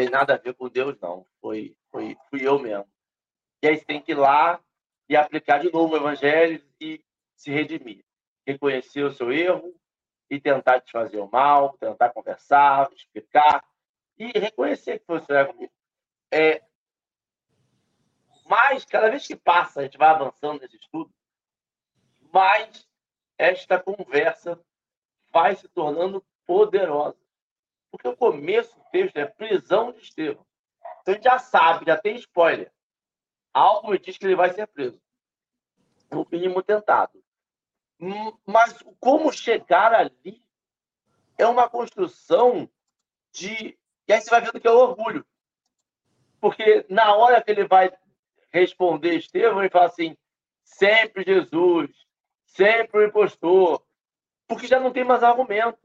[0.00, 1.26] tem nada a ver com Deus, não.
[1.40, 2.86] Foi, foi, fui eu mesmo.
[3.62, 4.58] E aí você tem que ir lá
[5.08, 7.04] e aplicar de novo o evangelho e
[7.40, 8.04] se redimir.
[8.46, 9.74] Reconhecer o seu erro
[10.28, 13.64] e tentar desfazer o mal, tentar conversar, explicar
[14.18, 15.70] e reconhecer que foi o seu erro.
[16.30, 16.62] É,
[18.46, 21.12] mas, cada vez que passa, a gente vai avançando nesse estudo,
[22.32, 22.86] mais
[23.38, 24.60] esta conversa
[25.32, 27.16] vai se tornando poderosa.
[27.90, 30.44] Porque o começo do texto é prisão de Estevão.
[31.00, 32.72] Então a gente já sabe, já tem spoiler.
[33.54, 35.00] Algo me diz que ele vai ser preso.
[36.10, 37.19] No mínimo tentado.
[38.46, 40.42] Mas como chegar ali
[41.38, 42.68] é uma construção
[43.32, 43.78] de.
[44.08, 45.24] E aí você vai vendo que é orgulho.
[46.40, 47.92] Porque na hora que ele vai
[48.50, 50.16] responder Estevão, ele fala assim:
[50.64, 51.90] sempre Jesus,
[52.46, 53.84] sempre o impostor.
[54.48, 55.78] Porque já não tem mais argumento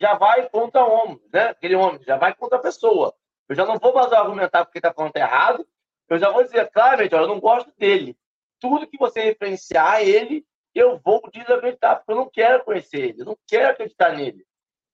[0.00, 1.48] já vai contra o homem, né?
[1.48, 3.14] Aquele homem já vai contra a pessoa.
[3.48, 5.66] Eu já não vou mais argumentar porque está falando errado,
[6.08, 8.16] eu já vou dizer claramente, olha, eu não gosto dele.
[8.60, 10.46] Tudo que você referenciar ele,
[10.78, 14.46] eu vou desacreditar, porque eu não quero conhecer ele, eu não quero acreditar nele.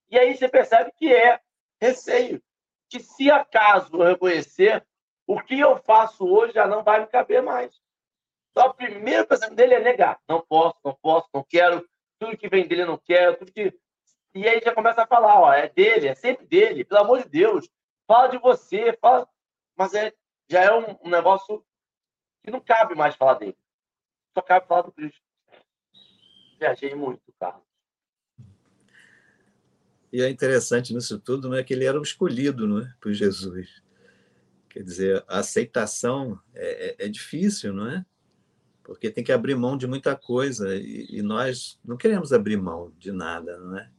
[0.09, 1.39] E aí você percebe que é
[1.81, 2.41] receio.
[2.89, 4.85] Que se acaso eu reconhecer,
[5.27, 7.73] o que eu faço hoje já não vai me caber mais.
[8.51, 10.19] Então, o primeiro pensamento dele é negar.
[10.29, 11.85] Não posso, não posso, não quero.
[12.19, 13.37] Tudo que vem dele eu não quero.
[13.37, 13.77] Tudo que...
[14.33, 16.85] E aí já começa a falar, ó, é dele, é sempre dele.
[16.85, 17.69] Pelo amor de Deus,
[18.07, 19.27] fala de você, fala...
[19.75, 20.13] Mas é,
[20.49, 21.65] já é um, um negócio
[22.43, 23.57] que não cabe mais falar dele.
[24.33, 25.24] Só cabe falar do Cristo.
[26.65, 27.63] Viajei muito, Carlos.
[30.11, 33.13] E é interessante nisso tudo não é que ele era o escolhido não é, por
[33.13, 33.83] Jesus.
[34.69, 38.05] Quer dizer, a aceitação é, é, é difícil, não é?
[38.85, 42.93] porque tem que abrir mão de muita coisa e, e nós não queremos abrir mão
[42.99, 43.89] de nada, não é?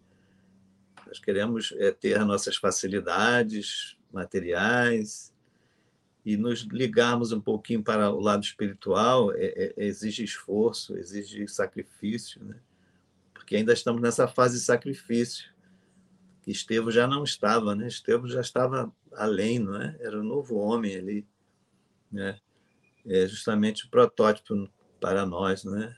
[1.04, 5.34] Nós queremos é, ter nossas facilidades materiais
[6.26, 12.44] e nos ligarmos um pouquinho para o lado espiritual é, é, exige esforço, exige sacrifício,
[12.44, 12.56] né?
[13.32, 15.54] porque ainda estamos nessa fase de sacrifício.
[16.44, 17.86] Estevão já não estava, né?
[17.86, 19.96] Estevão já estava além, não é?
[20.00, 21.26] Era o novo homem ali,
[22.10, 22.40] né?
[23.06, 24.68] É justamente o protótipo
[25.00, 25.96] para nós, né?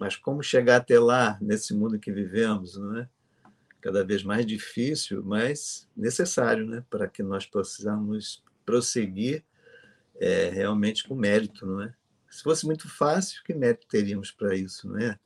[0.00, 3.08] Mas como chegar até lá nesse mundo que vivemos, não é?
[3.80, 6.84] Cada vez mais difícil, mas necessário, né?
[6.90, 9.42] Para que nós possamos prosseguir
[10.20, 11.94] é, realmente com mérito, não é?
[12.30, 15.18] Se fosse muito fácil, que mérito teríamos para isso, não é?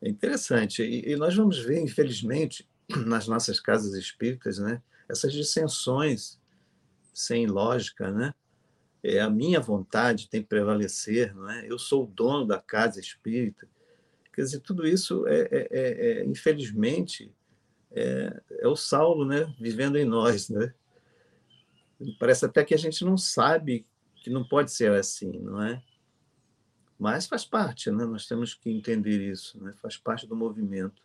[0.00, 2.66] É interessante e, e nós vamos ver, infelizmente,
[3.06, 4.82] nas nossas casas espíritas, né?
[5.08, 6.40] Essas dissensões
[7.12, 8.32] sem lógica, né?
[9.02, 11.66] é, a minha vontade tem que prevalecer, não é?
[11.68, 13.68] Eu sou o dono da casa espírita.
[14.32, 17.30] Quer dizer, tudo isso é, é, é, é infelizmente
[17.90, 20.72] é, é, o Saulo, né, vivendo em nós, né?
[22.18, 23.86] Parece até que a gente não sabe
[24.16, 25.82] que não pode ser assim, não é?
[26.98, 28.04] Mas faz parte, né?
[28.04, 29.74] Nós temos que entender isso, né?
[29.82, 31.02] Faz parte do movimento.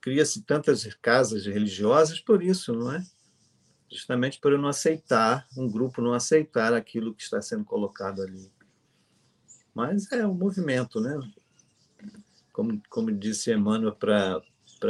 [0.00, 3.04] Cria-se tantas casas religiosas por isso, não é?
[3.90, 8.50] justamente por eu não aceitar, um grupo não aceitar aquilo que está sendo colocado ali.
[9.74, 11.18] Mas é um movimento, né?
[12.52, 14.40] Como, como disse Emmanuel para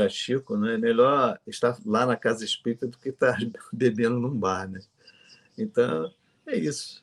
[0.08, 0.74] Chico, né?
[0.74, 3.36] é melhor estar lá na casa espírita do que estar
[3.72, 4.80] bebendo num bar, né?
[5.58, 6.12] Então,
[6.46, 7.02] é isso.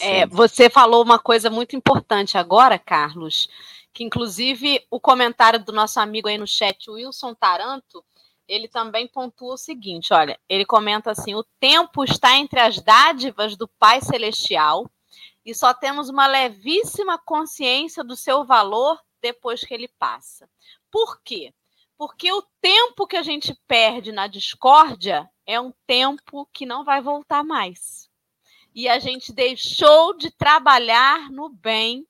[0.00, 3.48] É, você falou uma coisa muito importante agora, Carlos,
[3.92, 8.02] que inclusive o comentário do nosso amigo aí no chat, Wilson Taranto,
[8.48, 13.56] ele também pontua o seguinte: olha, ele comenta assim: o tempo está entre as dádivas
[13.56, 14.90] do Pai Celestial
[15.44, 20.46] e só temos uma levíssima consciência do seu valor depois que ele passa.
[20.90, 21.54] Por quê?
[21.96, 27.00] Porque o tempo que a gente perde na discórdia é um tempo que não vai
[27.00, 28.10] voltar mais.
[28.74, 32.06] E a gente deixou de trabalhar no bem,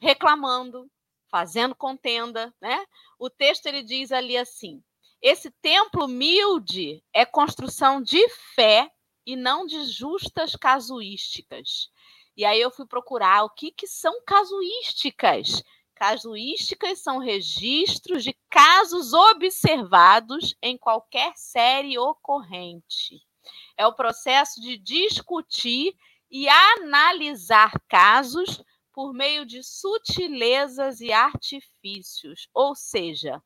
[0.00, 0.90] reclamando,
[1.30, 2.86] fazendo contenda, né?
[3.18, 4.82] O texto ele diz ali assim:
[5.20, 8.90] esse templo humilde é construção de fé
[9.26, 11.90] e não de justas casuísticas.
[12.34, 15.62] E aí eu fui procurar o que, que são casuísticas.
[15.94, 23.20] Casuísticas são registros de casos observados em qualquer série ocorrente.
[23.76, 25.94] É o processo de discutir
[26.30, 33.42] e analisar casos por meio de sutilezas e artifícios, ou seja,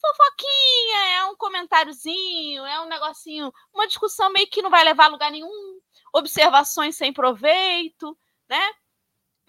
[0.00, 5.08] fofoquinha, é um comentáriozinho, é um negocinho, uma discussão meio que não vai levar a
[5.08, 5.80] lugar nenhum,
[6.14, 8.16] observações sem proveito,
[8.48, 8.72] né?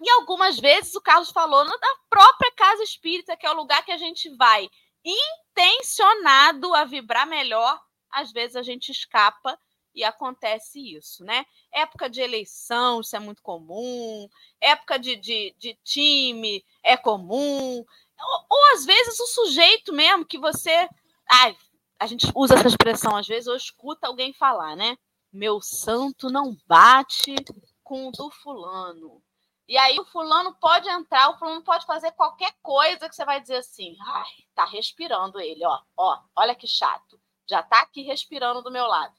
[0.00, 3.92] E algumas vezes o Carlos falou da própria casa espírita, que é o lugar que
[3.92, 4.68] a gente vai
[5.04, 7.80] intencionado a vibrar melhor,
[8.10, 9.58] às vezes a gente escapa
[9.94, 11.44] e acontece isso, né?
[11.72, 14.28] Época de eleição, isso é muito comum,
[14.60, 17.84] época de, de, de time é comum,
[18.20, 20.88] ou, ou, às vezes o sujeito mesmo que você.
[21.28, 21.56] Ai,
[21.98, 24.96] a gente usa essa expressão às vezes, ou escuta alguém falar, né?
[25.32, 27.34] Meu santo não bate
[27.82, 29.22] com o do fulano.
[29.68, 33.38] E aí o fulano pode entrar, o fulano pode fazer qualquer coisa que você vai
[33.38, 38.62] dizer assim, ai, tá respirando ele, ó, ó, olha que chato, já tá aqui respirando
[38.62, 39.14] do meu lado.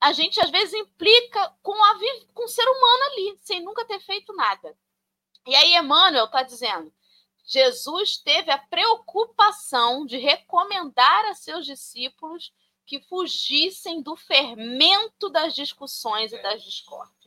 [0.00, 1.94] A gente às vezes implica com, a,
[2.34, 4.76] com o ser humano ali, sem nunca ter feito nada.
[5.46, 6.92] E aí Emmanuel tá dizendo,
[7.44, 12.52] Jesus teve a preocupação de recomendar a seus discípulos
[12.84, 17.21] que fugissem do fermento das discussões e das discórdias.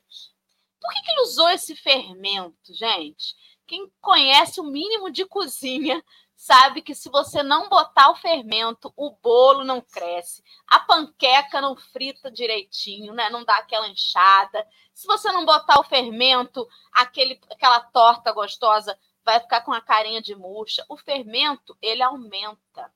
[0.86, 3.36] Por que, que ele usou esse fermento, gente?
[3.66, 6.04] Quem conhece o mínimo de cozinha
[6.36, 11.76] sabe que se você não botar o fermento, o bolo não cresce, a panqueca não
[11.76, 13.32] frita direitinho, né?
[13.32, 14.64] Não dá aquela enxada.
[14.94, 20.22] Se você não botar o fermento, aquele, aquela torta gostosa vai ficar com a carinha
[20.22, 20.86] de murcha.
[20.88, 22.94] O fermento, ele aumenta.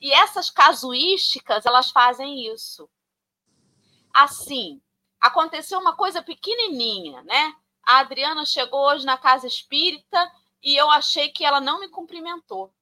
[0.00, 2.90] E essas casuísticas, elas fazem isso.
[4.12, 4.82] Assim,
[5.20, 7.54] aconteceu uma coisa pequenininha, né?
[7.82, 12.72] A Adriana chegou hoje na casa espírita e eu achei que ela não me cumprimentou.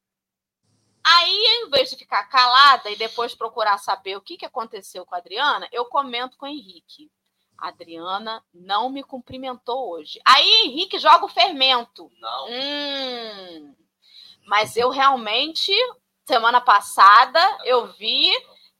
[1.05, 5.15] Aí, em vez de ficar calada e depois procurar saber o que, que aconteceu com
[5.15, 7.11] a Adriana, eu comento com o Henrique.
[7.57, 10.21] A Adriana não me cumprimentou hoje.
[10.25, 12.11] Aí, Henrique joga o fermento.
[12.21, 12.47] Não.
[12.51, 13.75] Hum,
[14.47, 15.73] mas eu realmente,
[16.27, 18.31] semana passada, eu vi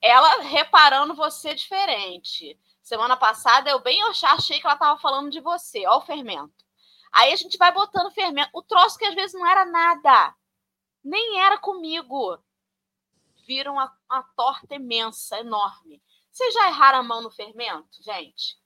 [0.01, 2.59] ela reparando você diferente.
[2.89, 5.87] Semana passada, eu bem achei que ela estava falando de você.
[5.87, 6.65] Ó, o fermento.
[7.13, 8.49] Aí a gente vai botando fermento.
[8.55, 10.35] O troço que às vezes não era nada,
[11.05, 12.43] nem era comigo.
[13.47, 16.03] Viram uma, uma torta imensa, enorme.
[16.33, 18.57] Vocês já erraram a mão no fermento, gente?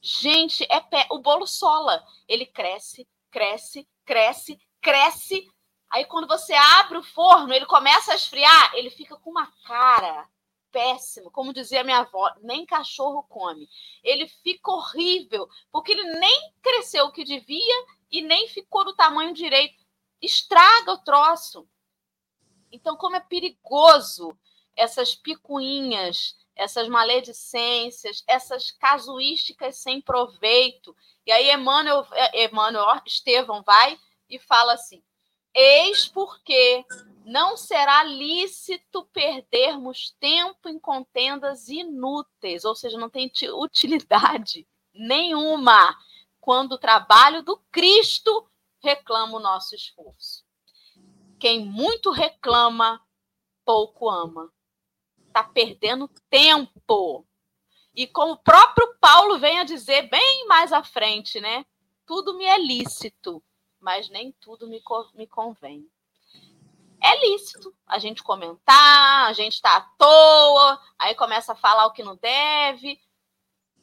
[0.00, 1.06] Gente, é pé.
[1.10, 2.02] O bolo sola.
[2.26, 5.46] Ele cresce, cresce, cresce, cresce.
[5.90, 10.26] Aí quando você abre o forno, ele começa a esfriar, ele fica com uma cara
[10.74, 13.70] péssimo, como dizia minha avó, nem cachorro come.
[14.02, 19.32] Ele fica horrível, porque ele nem cresceu o que devia e nem ficou do tamanho
[19.32, 19.84] direito.
[20.20, 21.68] Estraga o troço.
[22.72, 24.36] Então, como é perigoso
[24.74, 30.96] essas picuinhas, essas maledicências, essas casuísticas sem proveito.
[31.24, 33.96] E aí Emmanuel, Emmanuel Estevão vai
[34.28, 35.04] e fala assim:
[35.54, 36.84] Eis porque
[37.24, 45.98] não será lícito perdermos tempo em contendas inúteis, ou seja, não tem utilidade nenhuma,
[46.38, 48.46] quando o trabalho do Cristo
[48.82, 50.44] reclama o nosso esforço.
[51.40, 53.02] Quem muito reclama,
[53.64, 54.52] pouco ama.
[55.26, 57.26] Está perdendo tempo.
[57.94, 61.64] E como o próprio Paulo vem a dizer bem mais à frente, né?
[62.06, 63.42] Tudo me é lícito,
[63.80, 64.82] mas nem tudo me,
[65.14, 65.90] me convém
[67.04, 71.92] é lícito a gente comentar, a gente está à toa, aí começa a falar o
[71.92, 72.98] que não deve,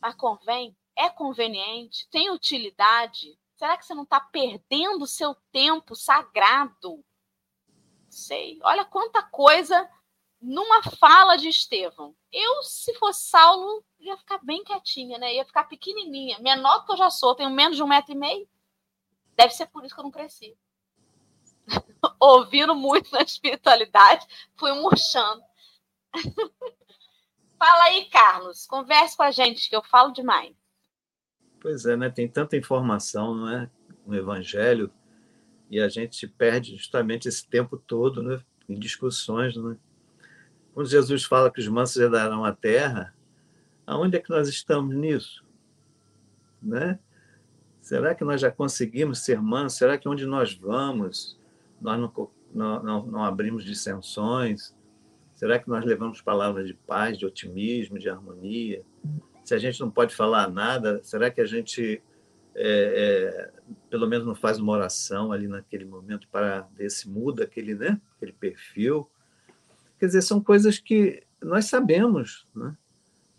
[0.02, 0.76] mas convém?
[0.96, 2.10] É conveniente?
[2.10, 3.38] Tem utilidade?
[3.56, 7.06] Será que você não está perdendo o seu tempo sagrado?
[8.10, 8.60] Sei.
[8.64, 9.88] Olha quanta coisa
[10.42, 12.16] numa fala de Estevão.
[12.32, 15.36] Eu, se fosse Saulo, ia ficar bem quietinha, né?
[15.36, 16.40] Ia ficar pequenininha.
[16.40, 18.50] Menor do que eu já sou, tenho menos de um metro e meio.
[19.36, 20.58] Deve ser por isso que eu não cresci.
[22.22, 25.42] Ouvindo muito na espiritualidade, fui murchando.
[27.58, 30.56] Fala aí, Carlos, converse com a gente, que eu falo demais.
[31.60, 32.10] Pois é, né?
[32.10, 33.70] Tem tanta informação, não é?
[34.06, 34.92] No Evangelho,
[35.70, 38.42] e a gente perde justamente esse tempo todo né?
[38.68, 39.78] em discussões, né?
[40.74, 43.14] Quando Jesus fala que os mansos herdarão a terra,
[43.86, 45.44] aonde é que nós estamos nisso?
[46.62, 46.98] Né?
[47.82, 49.78] Será que nós já conseguimos ser mansos?
[49.78, 51.38] Será que onde nós vamos,
[51.82, 54.76] nós não, não, não, abrimos dissensões?
[55.34, 58.84] Será que nós levamos palavras de paz, de otimismo, de harmonia?
[59.44, 62.02] Se a gente não pode falar nada, será que a gente,
[62.56, 67.44] é, é, pelo menos, não faz uma oração ali naquele momento para ver se muda
[67.44, 69.10] aquele, né, aquele perfil?
[70.00, 72.78] Quer dizer, são coisas que nós sabemos, né?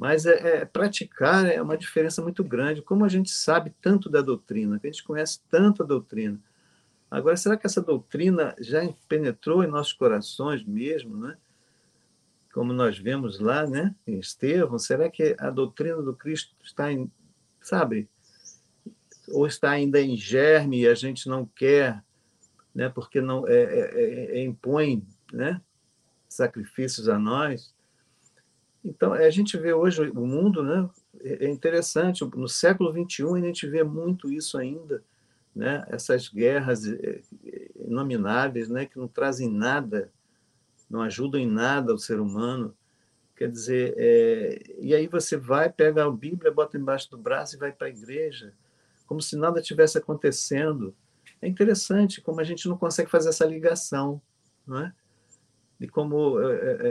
[0.02, 2.82] mas é, é, praticar é uma diferença muito grande.
[2.82, 6.40] Como a gente sabe tanto da doutrina, que a gente conhece tanto a doutrina,
[7.12, 11.36] Agora, será que essa doutrina já penetrou em nossos corações mesmo, né?
[12.54, 17.12] Como nós vemos lá, né, em Estevão, será que a doutrina do Cristo está em,
[17.60, 18.08] sabe,
[19.28, 22.02] ou está ainda em germe e a gente não quer,
[22.74, 25.60] né, porque não é, é, é, é impõe, né,
[26.26, 27.74] sacrifícios a nós?
[28.82, 30.88] Então, a gente vê hoje o mundo, né,
[31.20, 35.02] é, interessante, no século 21 a gente vê muito isso ainda,
[35.54, 35.84] né?
[35.88, 38.86] essas guerras eh, eh, inomináveis né?
[38.86, 40.10] que não trazem nada,
[40.88, 42.74] não ajudam em nada o ser humano.
[43.36, 44.62] Quer dizer, é...
[44.78, 47.90] e aí você vai, pega a Bíblia, bota embaixo do braço e vai para a
[47.90, 48.52] igreja,
[49.06, 50.94] como se nada tivesse acontecendo.
[51.40, 54.20] É interessante como a gente não consegue fazer essa ligação,
[54.66, 54.92] não é?
[55.80, 56.40] E como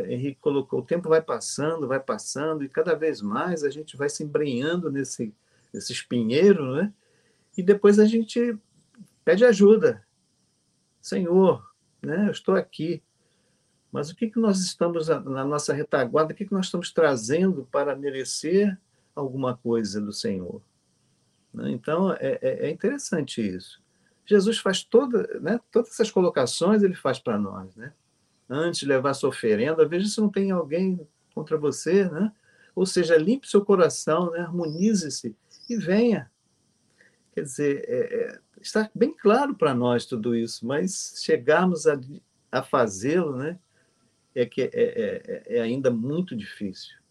[0.09, 4.09] Henrique colocou, o tempo vai passando, vai passando, e cada vez mais a gente vai
[4.09, 5.33] se embrenhando nesse,
[5.73, 6.93] nesse espinheiro, né?
[7.57, 8.57] E depois a gente
[9.23, 10.05] pede ajuda.
[11.01, 11.65] Senhor,
[12.01, 13.01] né, eu estou aqui,
[13.91, 17.67] mas o que, que nós estamos na nossa retaguarda, o que, que nós estamos trazendo
[17.71, 18.79] para merecer
[19.13, 20.61] alguma coisa do Senhor?
[21.53, 21.71] Né?
[21.71, 23.81] Então, é, é, é interessante isso.
[24.25, 27.75] Jesus faz toda, né, todas essas colocações, ele faz para nós.
[27.75, 27.91] Né?
[28.49, 32.31] Antes de levar sua oferenda, veja se não tem alguém contra você, né?
[32.73, 34.39] ou seja, limpe seu coração, né?
[34.39, 35.35] harmonize-se
[35.69, 36.31] e venha.
[37.33, 41.99] Quer dizer, é, é, está bem claro para nós tudo isso, mas chegarmos a,
[42.51, 43.57] a fazê-lo né,
[44.35, 47.01] é, que é, é, é, é ainda muito difícil.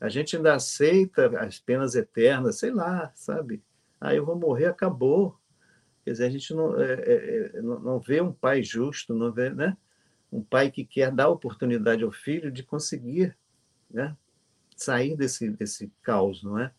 [0.00, 3.62] A gente ainda aceita as penas eternas, sei lá, sabe?
[3.98, 5.38] Ah, eu vou morrer, acabou.
[6.04, 9.76] Quer dizer, a gente não, é, é, não vê um pai justo, não vê, né?
[10.30, 13.34] Um pai que quer dar oportunidade ao filho de conseguir,
[13.90, 14.14] né?
[14.76, 16.70] Sair desse, desse caos, não é?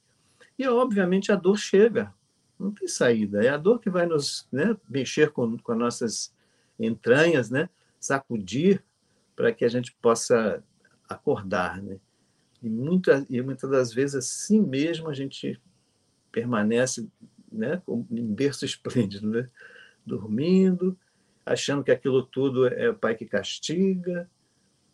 [0.59, 2.13] E, obviamente, a dor chega,
[2.59, 3.43] não tem saída.
[3.43, 6.35] É a dor que vai nos né, mexer com, com as nossas
[6.79, 7.69] entranhas, né?
[7.99, 8.83] Sacudir
[9.35, 10.63] para que a gente possa
[11.07, 11.97] acordar, né?
[12.61, 15.61] E, muita, e muitas das vezes, assim mesmo, a gente
[16.31, 17.07] permanece
[17.51, 17.81] né,
[18.11, 19.49] em berço esplêndido, né?
[20.05, 20.97] dormindo,
[21.45, 24.29] achando que aquilo tudo é o pai que castiga,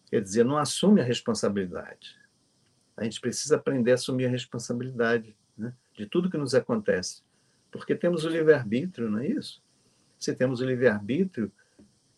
[0.09, 2.18] quer dizer, não assume a responsabilidade.
[2.95, 7.24] A gente precisa aprender a assumir a responsabilidade né, de tudo que nos acontece,
[7.72, 9.64] porque temos o livre-arbítrio, não é isso?
[10.20, 11.52] Se temos o livre-arbítrio,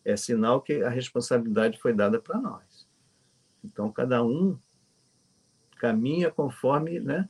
[0.04, 2.86] é sinal que a responsabilidade foi dada para nós.
[3.62, 4.58] Então, cada um
[5.78, 7.28] caminha conforme né,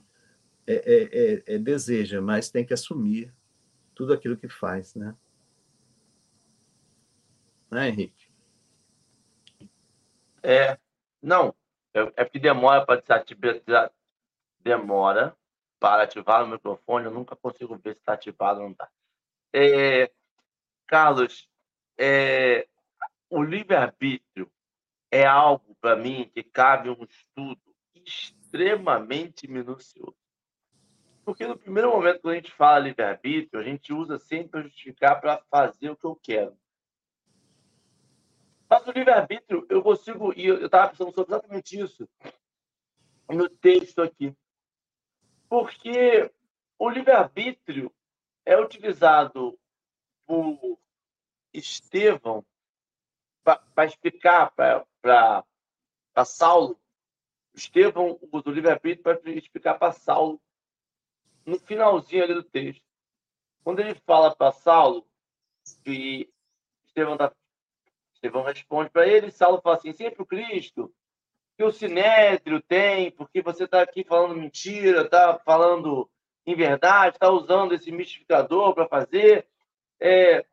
[0.66, 3.32] é, é, é, é, deseja, mas tem que assumir
[3.94, 5.14] tudo aquilo que faz, né?
[7.70, 8.28] Né, Henrique?
[10.42, 10.78] É,
[11.22, 11.54] não,
[11.92, 13.90] é, é que demora para desativar,
[14.62, 15.36] demora
[15.84, 18.88] para ativar o microfone, eu nunca consigo ver se está ativado ou não está.
[19.52, 20.10] É,
[20.86, 21.46] Carlos,
[21.98, 22.66] é,
[23.28, 24.50] o livre-arbítrio
[25.10, 27.60] é algo, para mim, que cabe um estudo
[27.94, 30.16] extremamente minucioso.
[31.22, 35.20] Porque no primeiro momento, quando a gente fala livre-arbítrio, a gente usa sempre para justificar
[35.20, 36.56] para fazer o que eu quero.
[38.70, 42.08] Mas o livre-arbítrio, eu consigo, e eu estava pensando sobre exatamente isso
[43.28, 44.34] no texto aqui.
[45.54, 46.32] Porque
[46.76, 47.94] o livre-arbítrio
[48.44, 49.56] é utilizado
[50.26, 50.80] por
[51.52, 52.44] Estevão
[53.44, 55.44] para explicar para
[56.24, 56.76] Saulo.
[57.54, 60.42] Estevão usa o livre-arbítrio para explicar para Saulo
[61.46, 62.82] no finalzinho ali do texto.
[63.62, 65.06] Quando ele fala para Saulo,
[65.84, 66.28] que
[66.84, 67.32] Estevão, tá,
[68.12, 70.92] Estevão responde para ele, Saulo fala assim: sempre o Cristo,
[71.56, 76.10] que o sinédrio tem, porque você está aqui falando mentira, está falando
[76.46, 79.46] em verdade, está usando esse mistificador para fazer.
[80.00, 80.44] É,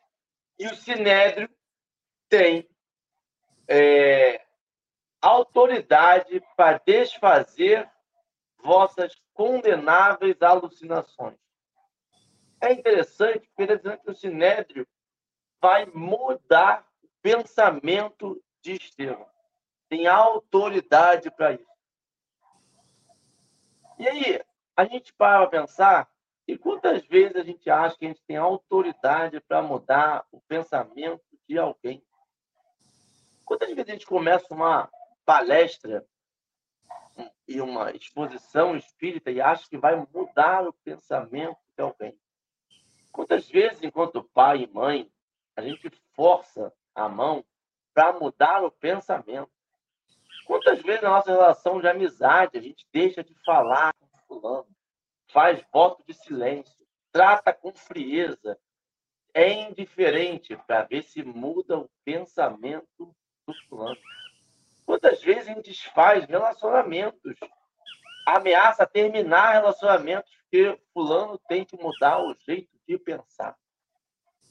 [0.60, 1.50] e o sinédrio
[2.30, 2.70] tem
[3.68, 4.42] é,
[5.22, 7.90] autoridade para desfazer
[8.64, 11.38] vossas condenáveis alucinações.
[12.62, 14.88] É interessante porque está dizendo que o Sinédrio
[15.60, 19.31] vai mudar o pensamento de Estevão.
[19.92, 21.68] Tem autoridade para isso.
[24.00, 24.42] E aí,
[24.74, 26.10] a gente para pensar
[26.48, 31.22] e quantas vezes a gente acha que a gente tem autoridade para mudar o pensamento
[31.46, 32.02] de alguém?
[33.44, 34.90] Quantas vezes a gente começa uma
[35.26, 36.08] palestra
[37.46, 42.18] e uma exposição espírita e acha que vai mudar o pensamento de alguém.
[43.12, 45.12] Quantas vezes, enquanto pai e mãe,
[45.54, 47.44] a gente força a mão
[47.94, 49.52] para mudar o pensamento?
[50.46, 54.68] Quantas vezes na nossa relação de amizade a gente deixa de falar com fulano,
[55.32, 58.58] faz voto de silêncio, trata com frieza,
[59.34, 63.16] é indiferente para ver se muda o pensamento
[63.48, 63.98] do fulano?
[64.86, 67.38] Quantas vezes a gente desfaz relacionamentos,
[68.28, 73.56] ameaça terminar relacionamentos porque fulano tem que mudar o jeito de pensar.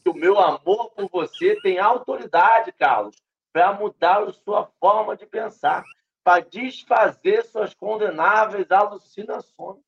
[0.02, 3.14] Que o meu amor por você tem autoridade, Carlos,
[3.52, 5.84] para mudar sua forma de pensar,
[6.22, 9.82] para desfazer suas condenáveis alucinações.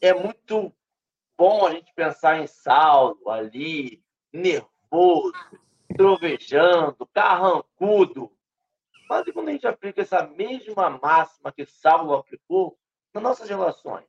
[0.00, 0.74] É muito
[1.36, 5.32] bom a gente pensar em Saulo ali, nervoso,
[5.96, 8.30] trovejando, carrancudo,
[9.08, 12.78] mas e quando a gente aplica essa mesma máxima que Saulo aplicou
[13.12, 14.06] nas nossas relações,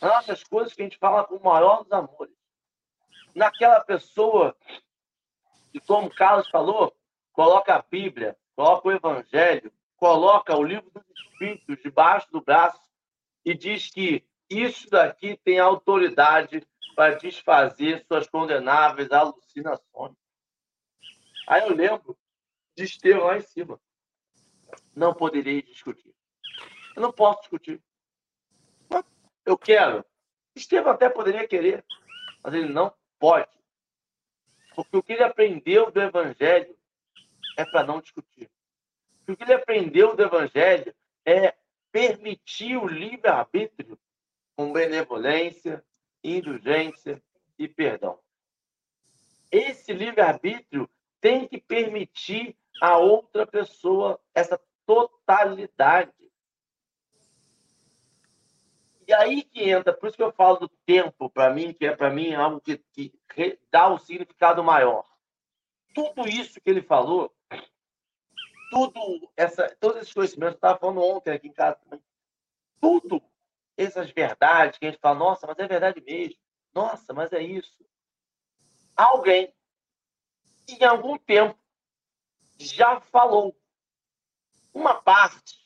[0.00, 2.34] nas nossas coisas que a gente fala com o maior dos amores,
[3.34, 4.56] naquela pessoa
[5.68, 6.94] que, como Carlos falou,
[7.32, 12.80] coloca a Bíblia, coloca o Evangelho, coloca o livro dos Espíritos debaixo do braço
[13.44, 20.16] e diz que isso daqui tem autoridade para desfazer suas condenáveis alucinações.
[21.46, 22.16] Aí eu lembro
[22.76, 23.80] de Estevão lá em cima
[24.94, 26.14] não poderei discutir.
[26.94, 27.80] Eu não posso discutir.
[29.44, 30.04] Eu quero.
[30.54, 31.84] Estevam até poderia querer,
[32.42, 33.57] mas ele não pode.
[34.78, 36.72] Porque o que ele aprendeu do Evangelho
[37.56, 38.48] é para não discutir.
[39.28, 40.94] O que ele aprendeu do Evangelho
[41.26, 41.52] é
[41.90, 43.98] permitir o livre-arbítrio
[44.54, 45.84] com benevolência,
[46.22, 47.20] indulgência
[47.58, 48.20] e perdão.
[49.50, 50.88] Esse livre-arbítrio
[51.20, 56.27] tem que permitir a outra pessoa essa totalidade.
[59.08, 61.96] E aí que entra, por isso que eu falo do tempo, para mim, que é
[61.96, 65.02] para mim algo que, que dá um significado maior.
[65.94, 67.34] Tudo isso que ele falou,
[68.70, 72.04] tudo essa, todos esses conhecimentos, estava falando ontem aqui em casa também,
[72.82, 73.22] tudo
[73.78, 76.38] essas verdades que a gente fala, nossa, mas é verdade mesmo,
[76.74, 77.82] nossa, mas é isso.
[78.94, 79.54] Alguém,
[80.68, 81.58] em algum tempo,
[82.58, 83.58] já falou
[84.74, 85.56] uma parte,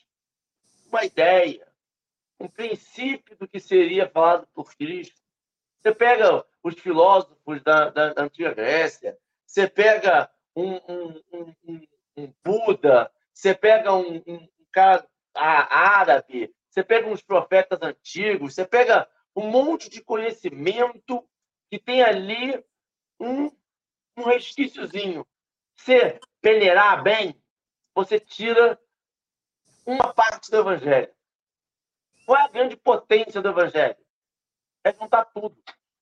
[0.86, 1.72] uma ideia,
[2.43, 5.22] um princípio do que seria falado por Cristo.
[5.80, 9.16] Você pega os filósofos da, da, da antiga Grécia,
[9.47, 11.86] você pega um, um, um,
[12.16, 14.20] um Buda, você pega um,
[14.72, 21.24] cara árabe, você pega uns profetas antigos, você pega um monte de conhecimento
[21.70, 22.62] que tem ali
[23.20, 23.51] um,
[24.16, 25.24] um resquíciozinho.
[25.76, 27.40] Você peneirar bem,
[27.95, 28.78] você tira
[29.86, 31.12] uma parte do evangelho.
[32.33, 33.99] Qual é a grande potência do evangelho?
[34.83, 35.55] É juntar tudo.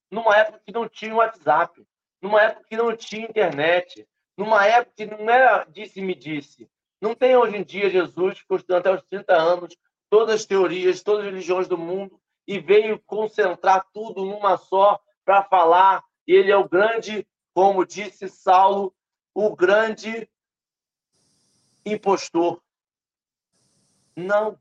[0.09, 1.85] Numa época que não tinha WhatsApp,
[2.21, 4.07] numa época que não tinha internet,
[4.37, 6.71] numa época que não era disse-me disse.
[7.01, 9.75] Não tem hoje em dia Jesus, ficou estudando até os 30 anos,
[10.09, 12.17] todas as teorias, todas as religiões do mundo,
[12.47, 16.01] e veio concentrar tudo numa só para falar.
[16.25, 18.95] Ele é o grande, como disse Saulo,
[19.33, 20.29] o grande
[21.85, 22.63] impostor.
[24.15, 24.57] Não.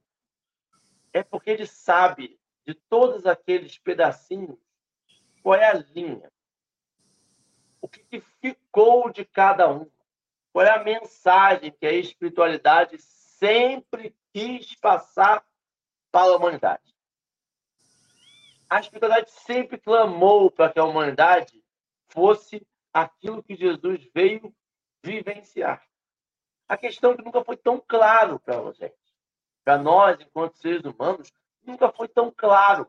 [1.12, 4.58] É porque ele sabe de todos aqueles pedacinhos
[5.42, 6.30] qual é a linha.
[7.80, 9.90] O que ficou de cada um.
[10.52, 12.98] Qual é a mensagem que a espiritualidade
[13.40, 15.44] sempre quis passar
[16.10, 16.94] para a humanidade.
[18.68, 21.62] A espiritualidade sempre clamou para que a humanidade
[22.08, 24.54] fosse aquilo que Jesus veio
[25.02, 25.84] vivenciar.
[26.68, 28.94] A questão é que nunca foi tão claro para a gente.
[29.64, 31.32] Para nós, enquanto seres humanos,
[31.62, 32.86] nunca foi tão claro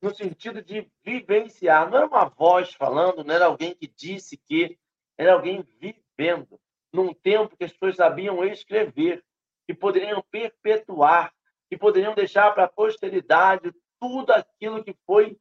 [0.00, 1.88] no sentido de vivenciar.
[1.90, 4.78] Não era uma voz falando, não era alguém que disse que,
[5.18, 6.60] era alguém vivendo
[6.92, 9.24] num tempo que as pessoas sabiam escrever,
[9.66, 11.32] que poderiam perpetuar,
[11.68, 15.36] que poderiam deixar para a posteridade tudo aquilo que foi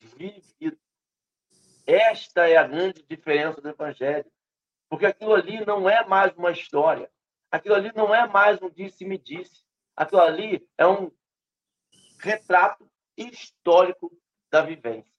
[0.00, 0.78] vivido.
[1.86, 4.30] Esta é a grande diferença do Evangelho.
[4.88, 7.10] Porque aquilo ali não é mais uma história.
[7.50, 9.63] Aquilo ali não é mais um disse-me-disse.
[9.96, 11.10] Aquilo ali é um
[12.18, 14.10] retrato histórico
[14.50, 15.12] da vivência.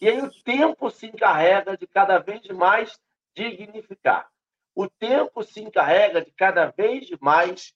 [0.00, 2.98] E aí o tempo se encarrega de cada vez mais
[3.34, 4.30] dignificar.
[4.74, 7.74] O tempo se encarrega de cada vez mais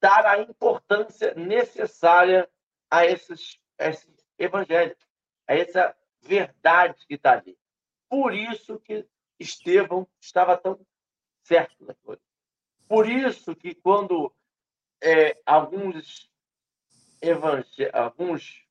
[0.00, 2.50] dar a importância necessária
[2.90, 4.96] a esses, a esse evangelho,
[5.46, 7.56] a essa verdade que está ali.
[8.08, 9.06] Por isso que
[9.38, 10.84] Estevão estava tão
[11.42, 12.20] certo daquilo.
[12.88, 14.34] Por isso que quando
[15.02, 16.30] é, alguns
[17.20, 17.90] evangel...
[17.92, 18.66] alguns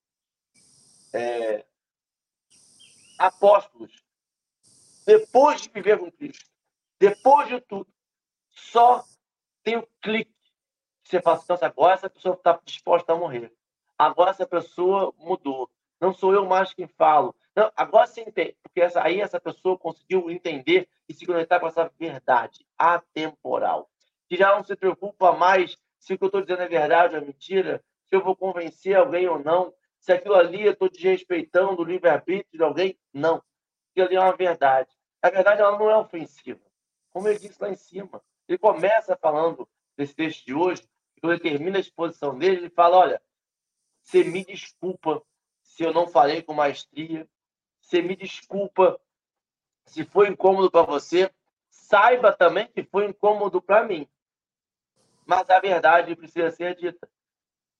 [1.13, 1.65] é,
[3.19, 3.91] apóstolos,
[5.05, 6.49] depois de viver com Cristo,
[6.99, 7.91] depois de tudo,
[8.51, 9.03] só
[9.63, 10.33] tem o clique
[11.03, 13.53] você fala assim, nossa, agora essa pessoa está disposta a morrer.
[13.97, 15.69] Agora essa pessoa mudou.
[15.99, 17.35] Não sou eu mais quem falo.
[17.55, 21.67] Não, agora você entende, porque essa, aí essa pessoa conseguiu entender e se conectar com
[21.67, 23.89] essa verdade atemporal.
[24.27, 27.21] Que já não se preocupa mais se o que eu estou dizendo é verdade ou
[27.21, 31.81] é mentira, se eu vou convencer alguém ou não, se aquilo ali eu estou desrespeitando
[31.81, 32.99] o livre-arbítrio de alguém.
[33.13, 33.41] Não.
[33.91, 34.91] Aquilo ali é uma verdade.
[35.21, 36.59] A verdade ela não é ofensiva.
[37.09, 38.21] Como ele disse lá em cima.
[38.49, 40.83] Ele começa falando desse texto de hoje,
[41.21, 43.21] quando ele termina a exposição dele, ele fala: Olha,
[44.03, 45.23] você me desculpa
[45.61, 47.25] se eu não falei com maestria,
[47.79, 48.99] você me desculpa
[49.85, 51.31] se foi incômodo para você,
[51.69, 54.05] saiba também que foi incômodo para mim.
[55.25, 57.07] Mas a verdade precisa ser dita.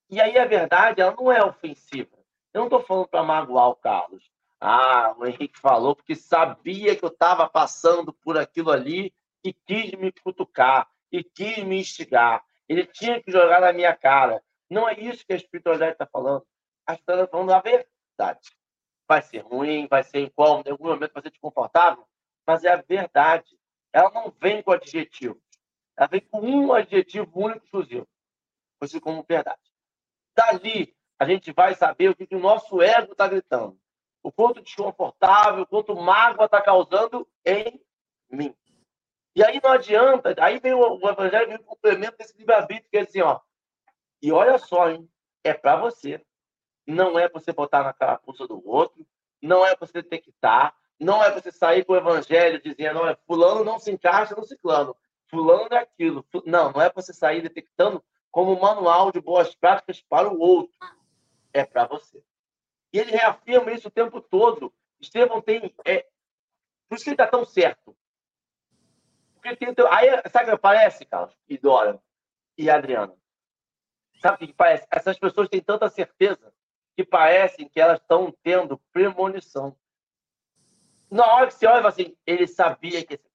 [0.09, 2.17] E aí a verdade ela não é ofensiva.
[2.53, 4.31] Eu não estou falando para magoar o Carlos.
[4.59, 9.13] Ah, o Henrique falou porque sabia que eu estava passando por aquilo ali
[9.43, 12.43] e quis me cutucar, e quis me instigar.
[12.67, 14.41] Ele tinha que jogar na minha cara.
[14.69, 16.45] Não é isso que a espiritualidade está falando.
[16.87, 18.51] A espiritualidade está falando a verdade.
[19.07, 22.05] Vai ser ruim, vai ser incômodo, em algum momento vai ser desconfortável,
[22.47, 23.57] mas é a verdade.
[23.91, 25.43] Ela não vem com adjetivos.
[25.97, 28.07] Ela vem com um adjetivo único exclusivo.
[28.79, 29.61] Conhecido como verdade.
[30.35, 33.79] Dali, a gente vai saber o que, que o nosso ego está gritando.
[34.21, 37.81] O quanto desconfortável, o quanto mágoa está causando em
[39.35, 42.97] E aí não adianta, aí vem o, o evangelho, vem o complemento desse livre-arbítrio, que
[42.97, 43.39] é assim, ó.
[44.21, 45.09] E olha só, hein?
[45.43, 46.23] É para você.
[46.87, 49.05] Não é para você botar na carapuça do outro,
[49.41, 53.17] não é para você estar, não é para você sair com o evangelho dizendo, olha,
[53.25, 54.95] fulano não se encaixa no ciclano,
[55.33, 56.23] fulano é aquilo.
[56.45, 60.77] Não, não é para você sair detectando como manual de boas práticas para o outro.
[61.51, 62.23] É para você.
[62.91, 64.71] E ele reafirma isso o tempo todo.
[65.01, 65.73] Estevão tem.
[65.83, 66.07] É...
[66.87, 67.97] Por isso que ele está tão certo.
[69.33, 71.35] Porque tem, aí, sabe o que parece, Carlos?
[71.49, 71.99] E Dora
[72.57, 73.15] e Adriana?
[74.21, 74.87] Sabe o que parece?
[74.91, 76.53] Essas pessoas têm tanta certeza
[76.95, 79.75] que parecem que elas estão tendo premonição.
[81.09, 83.32] Na hora que você olha, assim, ele sabia que ser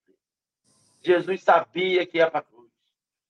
[1.02, 2.70] Jesus sabia que ia para a cruz.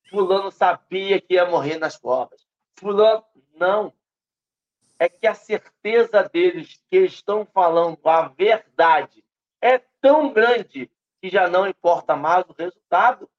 [0.09, 2.45] Fulano sabia que ia morrer nas covas.
[2.75, 3.23] Fulano,
[3.55, 3.93] não.
[4.97, 9.23] É que a certeza deles que estão falando a verdade
[9.61, 10.89] é tão grande
[11.21, 13.29] que já não importa mais o resultado.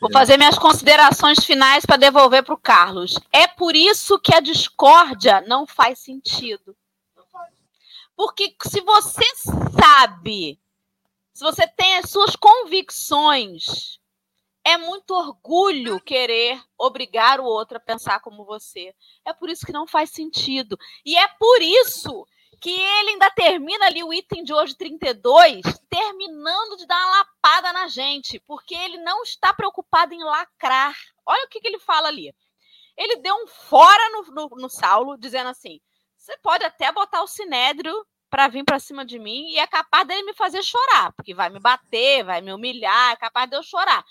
[0.00, 3.20] Vou fazer minhas considerações finais para devolver para o Carlos.
[3.30, 6.74] É por isso que a discórdia não faz sentido.
[8.22, 10.56] Porque se você sabe,
[11.34, 13.98] se você tem as suas convicções,
[14.64, 18.94] é muito orgulho querer obrigar o outro a pensar como você.
[19.24, 20.78] É por isso que não faz sentido.
[21.04, 22.24] E é por isso
[22.60, 25.60] que ele ainda termina ali o item de hoje 32,
[25.90, 30.96] terminando de dar uma lapada na gente, porque ele não está preocupado em lacrar.
[31.26, 32.32] Olha o que, que ele fala ali.
[32.96, 35.80] Ele deu um fora no, no, no Saulo, dizendo assim:
[36.16, 37.92] você pode até botar o sinédrio
[38.32, 41.50] para vir para cima de mim e é capaz dele me fazer chorar, porque vai
[41.50, 44.02] me bater, vai me humilhar, é capaz de eu chorar.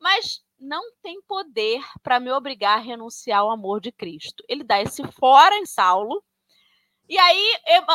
[0.00, 4.42] Mas não tem poder para me obrigar a renunciar ao amor de Cristo.
[4.48, 6.24] Ele dá esse fora em Saulo
[7.06, 7.52] e aí,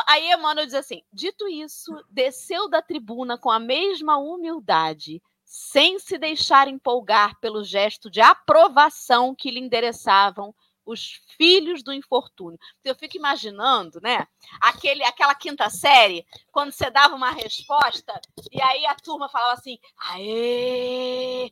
[0.07, 6.15] aí Emmanuel diz assim: dito isso, desceu da tribuna com a mesma humildade, sem se
[6.15, 10.53] deixar empolgar pelo gesto de aprovação que lhe endereçavam
[10.91, 12.59] os filhos do infortúnio.
[12.83, 14.27] Eu fico imaginando, né?
[14.61, 18.19] Aquele, aquela quinta série, quando você dava uma resposta
[18.51, 21.51] e aí a turma falava assim: aê,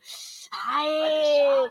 [0.52, 1.70] aê,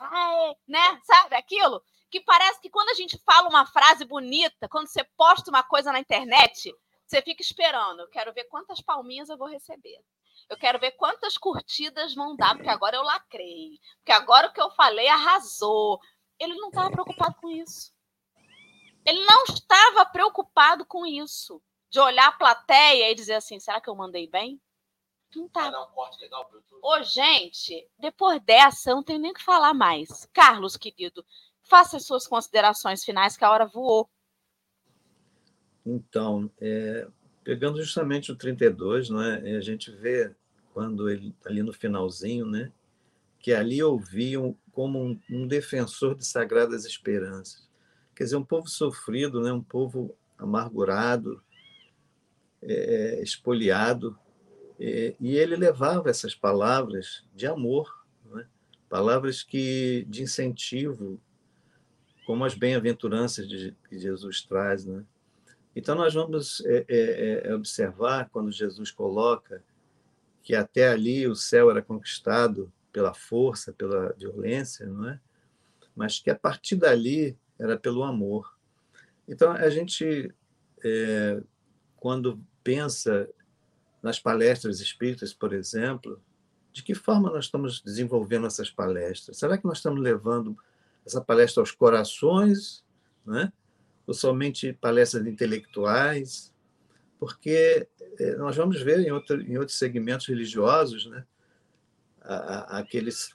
[0.00, 1.00] aê, né?
[1.04, 1.82] Sabe aquilo?
[2.10, 5.92] que parece que quando a gente fala uma frase bonita, quando você posta uma coisa
[5.92, 6.74] na internet,
[7.06, 8.00] você fica esperando.
[8.00, 9.98] Eu quero ver quantas palminhas eu vou receber.
[10.48, 13.78] Eu quero ver quantas curtidas vão dar, porque agora eu lacrei.
[13.98, 16.00] Porque agora o que eu falei arrasou.
[16.38, 17.92] Ele não estava preocupado com isso.
[19.04, 21.62] Ele não estava preocupado com isso.
[21.90, 24.60] De olhar a plateia e dizer assim: será que eu mandei bem?
[25.34, 25.88] Não estava.
[26.82, 30.28] Ô, gente, depois dessa, eu não tenho nem o que falar mais.
[30.32, 31.24] Carlos, querido,
[31.62, 34.08] faça as suas considerações finais, que a hora voou.
[35.84, 37.08] Então, é,
[37.42, 39.56] pegando justamente o 32, não é?
[39.56, 40.34] a gente vê
[40.72, 42.70] quando ele ali no finalzinho, né,
[43.38, 47.68] que ali ouviam como um, um, defensor de sagradas esperanças.
[48.14, 51.42] Quer dizer, um povo sofrido, né, um povo amargurado,
[52.62, 54.18] é, espoliado,
[54.78, 58.04] é, e ele levava essas palavras de amor,
[58.36, 58.44] é?
[58.88, 61.20] palavras que de incentivo,
[62.26, 63.46] como as bem-aventuranças
[63.88, 64.84] que Jesus traz.
[64.84, 65.04] Né?
[65.74, 69.62] Então, nós vamos é, é, é, observar quando Jesus coloca
[70.42, 75.20] que até ali o céu era conquistado pela força, pela violência, não é?
[75.94, 78.58] mas que a partir dali era pelo amor.
[79.28, 80.34] Então, a gente,
[80.84, 81.40] é,
[81.94, 83.28] quando pensa
[84.02, 86.20] nas palestras espíritas, por exemplo,
[86.72, 89.38] de que forma nós estamos desenvolvendo essas palestras?
[89.38, 90.58] Será que nós estamos levando
[91.06, 92.84] essa palestra aos corações,
[93.24, 93.52] né?
[94.08, 96.52] ou somente palestras intelectuais,
[97.20, 97.86] porque
[98.18, 101.24] é, nós vamos ver em, outro, em outros segmentos religiosos né?
[102.28, 103.34] Aqueles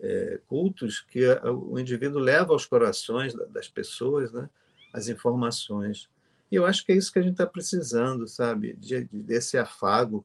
[0.00, 4.48] é, cultos que o indivíduo leva aos corações das pessoas né?
[4.92, 6.08] as informações.
[6.50, 8.74] E eu acho que é isso que a gente está precisando, sabe?
[8.74, 10.24] De, desse afago,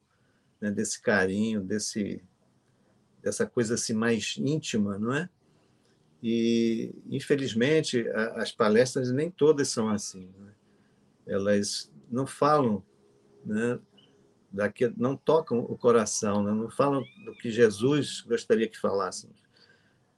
[0.60, 0.70] né?
[0.70, 2.22] desse carinho, desse,
[3.22, 5.28] dessa coisa assim mais íntima, não é?
[6.22, 10.28] E, infelizmente, as palestras nem todas são assim.
[10.38, 10.52] Né?
[11.26, 12.82] Elas não falam,
[13.44, 13.78] né,
[14.50, 16.52] daqui, não tocam o coração, né?
[16.52, 19.30] não falam do que Jesus gostaria que falassem.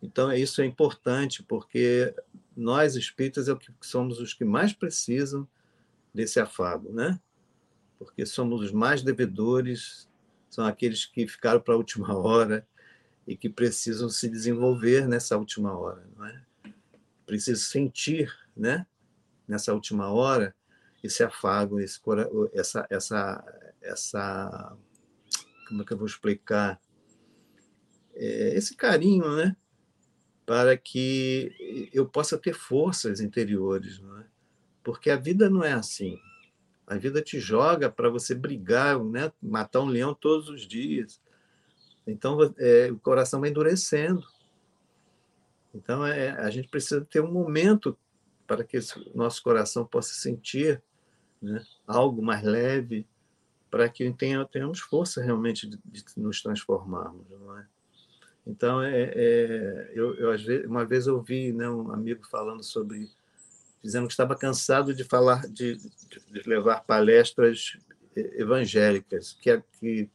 [0.02, 2.14] Então, isso é importante, porque
[2.56, 5.46] nós, espíritas, é que somos os que mais precisam
[6.12, 7.20] desse afago, né?
[7.98, 10.08] Porque somos os mais devedores,
[10.48, 12.66] são aqueles que ficaram para a última hora,
[13.26, 16.42] e que precisam se desenvolver nessa última hora, não é?
[17.26, 18.86] Preciso sentir, né?
[19.46, 20.54] Nessa última hora
[21.02, 22.00] esse afago, esse,
[22.52, 23.44] essa, essa,
[23.80, 24.76] essa,
[25.68, 26.80] como é que eu vou explicar?
[28.14, 29.56] É, esse carinho, né?
[30.44, 34.26] Para que eu possa ter forças interiores, não é?
[34.82, 36.18] Porque a vida não é assim.
[36.86, 39.32] A vida te joga para você brigar, né?
[39.40, 41.22] matar um leão todos os dias.
[42.06, 44.26] Então, é, o coração vai endurecendo.
[45.72, 47.96] Então, é, a gente precisa ter um momento
[48.46, 48.82] para que o
[49.14, 50.82] nosso coração possa sentir
[51.40, 53.06] né, algo mais leve,
[53.70, 57.24] para que tenha, tenhamos força realmente de, de, nos transformarmos.
[57.30, 57.66] Não é?
[58.46, 63.10] Então, é, é eu, eu, uma vez ouvi né, um amigo falando sobre,
[63.82, 67.78] dizendo que estava cansado de falar, de, de levar palestras
[68.16, 70.10] evangélicas, que, que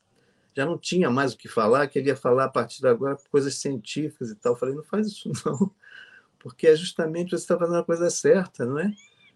[0.56, 4.32] já não tinha mais o que falar, queria falar a partir de agora coisas científicas
[4.32, 4.54] e tal.
[4.54, 5.72] Eu falei, não faz isso não,
[6.40, 8.92] porque é justamente você está fazendo a coisa certa, não é?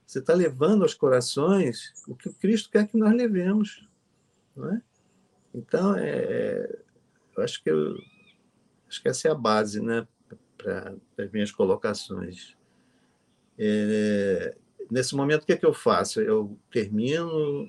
[0.10, 3.88] Você está levando aos corações o que o Cristo quer que nós levemos,
[4.56, 4.82] não é?
[5.54, 6.80] Então, é, é
[7.38, 7.96] eu acho que eu,
[8.88, 10.08] acho que essa é a base, né,
[10.58, 12.58] para as minhas colocações.
[13.56, 14.58] É,
[14.90, 16.20] nesse momento, o que, é que eu faço?
[16.20, 17.68] Eu termino.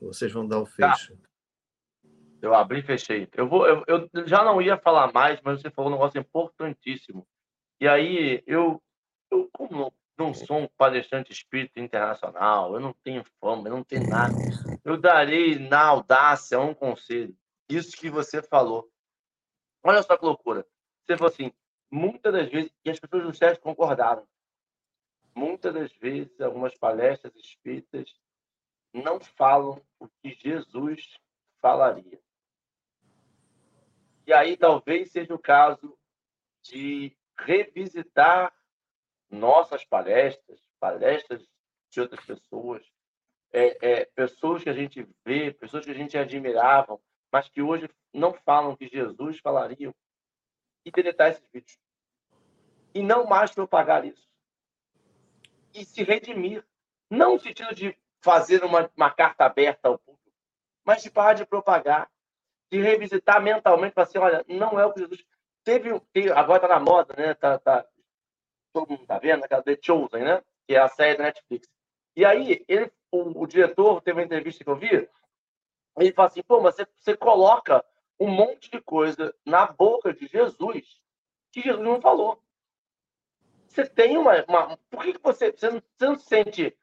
[0.00, 0.96] Vocês vão dar o tá.
[0.96, 1.16] fecho.
[1.16, 1.28] Tá.
[2.42, 3.28] Eu abri e fechei.
[3.32, 7.24] Eu, vou, eu, eu, já não ia falar mais, mas você falou um negócio importantíssimo.
[7.80, 8.82] E aí, eu,
[9.30, 13.84] eu como não, não sou um palestrante espírita internacional, eu não tenho fama, eu não
[13.84, 14.34] tenho nada,
[14.84, 17.36] eu darei na audácia um conselho.
[17.68, 18.90] Isso que você falou.
[19.82, 20.66] Olha só que loucura.
[21.04, 21.52] Você falou assim,
[21.90, 24.26] muitas das vezes, e as pessoas do SESC concordaram,
[25.34, 28.14] muitas das vezes, algumas palestras espíritas
[28.92, 31.18] não falam o que Jesus
[31.60, 32.20] falaria.
[34.26, 35.98] E aí talvez seja o caso
[36.62, 38.52] de revisitar
[39.32, 41.42] nossas palestras, palestras
[41.90, 42.84] de outras pessoas,
[43.52, 47.00] é, é, pessoas que a gente vê, pessoas que a gente admirava,
[47.32, 49.92] mas que hoje não falam que Jesus falaria,
[50.84, 51.78] e deletar esses vídeos.
[52.94, 54.28] E não mais propagar isso.
[55.72, 56.64] E se redimir.
[57.08, 60.32] Não no sentido de fazer uma, uma carta aberta ao público,
[60.84, 62.10] mas de parar de propagar
[62.72, 65.22] de revisitar mentalmente, para assim, olha, não é o que Jesus
[65.62, 65.90] teve,
[66.34, 67.34] agora está na moda, né?
[67.34, 67.86] Tá, tá,
[68.72, 70.42] todo mundo está vendo, aquela The Chosen, né?
[70.66, 71.68] Que é a série da Netflix.
[72.16, 75.08] E aí, ele, o, o diretor teve uma entrevista que eu vi,
[75.98, 77.84] ele fala assim, pô, mas você, você coloca
[78.18, 81.00] um monte de coisa na boca de Jesus
[81.50, 82.42] que Jesus não falou.
[83.68, 84.44] Você tem uma.
[84.48, 86.76] uma por que, que você, você, não, você não se sente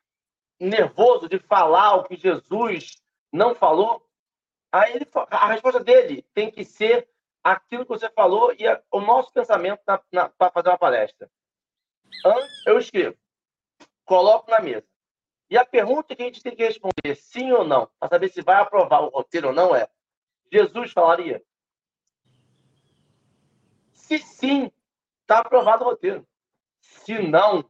[0.59, 4.05] nervoso de falar o que Jesus não falou?
[4.71, 7.09] Aí ele, a resposta dele tem que ser
[7.43, 11.29] aquilo que você falou e a, o nosso pensamento para fazer uma palestra.
[12.25, 13.17] Antes, eu escrevo,
[14.05, 14.85] coloco na mesa.
[15.49, 18.41] E a pergunta que a gente tem que responder, sim ou não, para saber se
[18.41, 19.87] vai aprovar o roteiro ou não, é:
[20.51, 21.43] Jesus falaria?
[23.91, 24.71] Se sim,
[25.21, 26.27] está aprovado o roteiro.
[26.79, 27.69] Se não,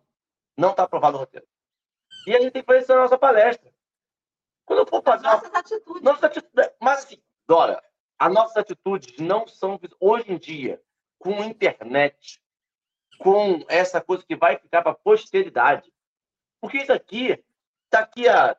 [0.58, 1.48] não está aprovado o roteiro.
[2.28, 3.72] E a gente tem que fazer isso na nossa palestra.
[4.66, 5.24] Quando eu for fazer.
[5.24, 5.60] Nossas uma...
[5.60, 6.02] atitudes.
[6.02, 6.72] Nossas atitudes.
[6.80, 7.84] Mas assim, Dora,
[8.18, 9.80] as nossas atitudes não são.
[10.00, 10.82] Hoje em dia,
[11.18, 12.42] com internet,
[13.20, 15.92] com essa coisa que vai ficar para a posteridade.
[16.62, 17.44] Porque isso aqui,
[17.92, 18.58] daqui a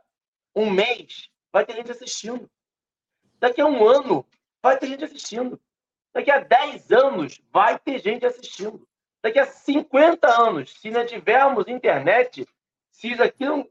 [0.54, 2.48] um mês, vai ter gente assistindo.
[3.38, 4.24] Daqui a um ano,
[4.62, 5.60] vai ter gente assistindo.
[6.12, 8.86] Daqui a 10 anos, vai ter gente assistindo.
[9.22, 12.46] Daqui a 50 anos, se não tivermos internet,
[12.90, 13.68] se isso aqui não,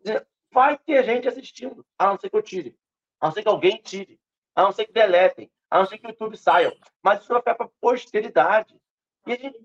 [0.51, 2.77] vai ter gente assistindo, a não ser que eu tire,
[3.19, 4.19] a não ser que alguém tire,
[4.55, 6.75] a não ser que deletem, a não ser que o YouTube saia.
[7.01, 8.79] Mas isso vai ficar para posteridade.
[9.27, 9.59] E a gente...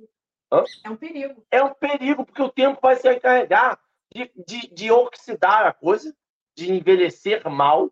[0.84, 1.46] É um perigo.
[1.50, 3.78] É um perigo, porque o tempo vai se encarregar
[4.12, 6.14] de, de, de oxidar a coisa,
[6.56, 7.90] de envelhecer mal,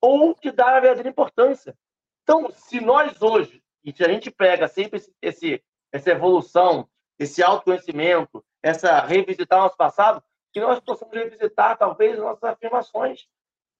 [0.00, 1.76] ou de dar a verdadeira importância.
[2.22, 7.42] Então, se nós hoje, e se a gente pega sempre esse, esse, essa evolução, esse
[7.42, 10.22] autoconhecimento, essa revisitar o nosso passado,
[10.52, 13.26] que nós possamos revisitar, talvez, nossas afirmações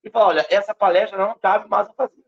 [0.02, 2.24] e falar: olha, essa palestra não cabe mais a fazer.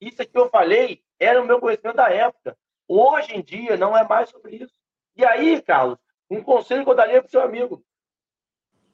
[0.00, 2.56] Isso que eu falei era o meu conhecimento da época.
[2.88, 4.74] Hoje em dia, não é mais sobre isso.
[5.16, 5.98] E aí, Carlos,
[6.30, 7.84] um conselho que eu daria para o seu amigo: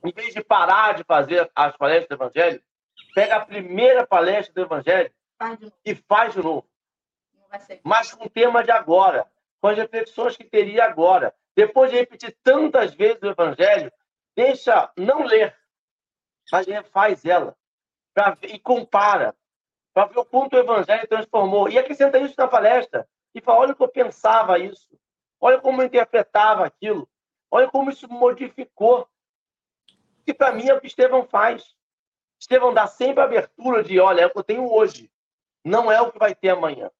[0.05, 2.63] em vez de parar de fazer as palestras do Evangelho,
[3.15, 6.69] pega a primeira palestra do Evangelho faz e faz de novo.
[7.83, 9.27] Mas com o tema de agora,
[9.61, 11.35] com as reflexões que teria agora.
[11.57, 13.91] Depois de repetir tantas vezes o Evangelho,
[14.37, 15.57] deixa não ler,
[16.53, 17.57] mas faz ela
[18.15, 19.35] pra, e compara
[19.93, 21.69] para ver o quanto o evangelho transformou.
[21.69, 24.89] E acrescenta isso na palestra e fala: olha como eu pensava isso,
[25.41, 27.09] olha como eu interpretava aquilo,
[27.51, 29.09] olha como isso modificou.
[30.25, 31.75] que para mim é o que Estevão faz.
[32.39, 35.11] Estevão dá sempre a abertura de, olha, é o que eu tenho hoje.
[35.65, 36.91] Não é o que vai ter amanhã.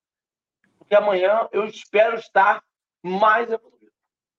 [0.79, 2.65] Porque amanhã eu espero estar
[3.03, 3.93] mais evoluído.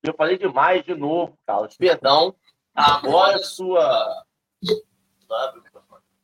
[0.03, 1.77] Eu falei demais de novo, Carlos.
[1.77, 2.35] Perdão.
[2.73, 4.25] Agora é sua.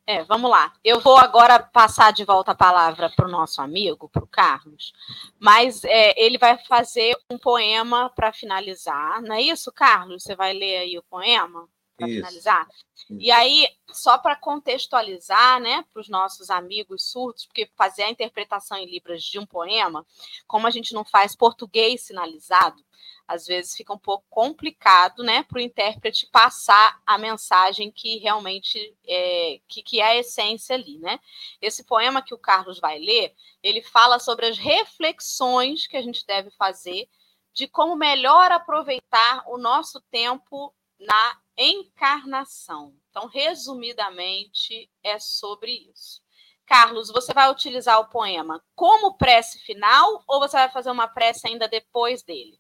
[0.08, 0.72] É, vamos lá.
[0.84, 4.94] Eu vou agora passar de volta a palavra para o nosso amigo, para o Carlos,
[5.40, 10.22] mas é, ele vai fazer um poema para finalizar, não é isso, Carlos?
[10.22, 12.68] Você vai ler aí o poema para finalizar?
[12.70, 12.86] Isso.
[13.20, 18.78] E aí, só para contextualizar, né, para os nossos amigos surdos, porque fazer a interpretação
[18.78, 20.06] em Libras de um poema,
[20.46, 22.84] como a gente não faz português sinalizado,
[23.28, 28.96] às vezes fica um pouco complicado, né, para o intérprete passar a mensagem que realmente
[29.08, 31.20] é, que, que é a essência ali, né?
[31.62, 36.26] Esse poema que o Carlos vai ler, ele fala sobre as reflexões que a gente
[36.26, 37.10] deve fazer
[37.54, 42.94] de como melhor aproveitar o nosso tempo na encarnação.
[43.10, 46.22] Então, resumidamente, é sobre isso.
[46.66, 51.48] Carlos, você vai utilizar o poema como prece final ou você vai fazer uma prece
[51.48, 52.60] ainda depois dele?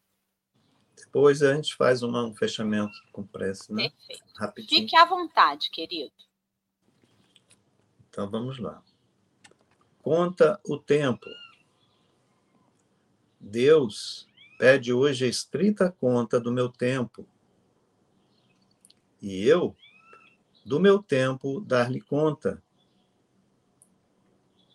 [1.15, 3.89] Depois a gente faz uma, um fechamento com prece, né?
[3.89, 4.33] Perfeito.
[4.35, 4.81] Rapidinho.
[4.81, 6.11] Fique à vontade, querido.
[8.09, 8.83] Então vamos lá.
[10.01, 11.25] Conta o tempo.
[13.39, 14.27] Deus
[14.59, 17.25] pede hoje a estrita conta do meu tempo.
[19.21, 19.73] E eu,
[20.65, 22.61] do meu tempo, dar-lhe conta.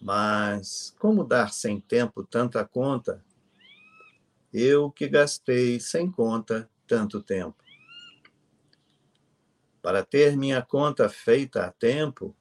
[0.01, 3.23] Mas como dar sem tempo tanta conta?
[4.53, 7.63] Eu que gastei sem conta tanto tempo.
[9.81, 12.37] Para ter minha conta feita a tempo,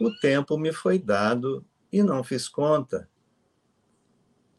[0.00, 3.08] o tempo me foi dado e não fiz conta.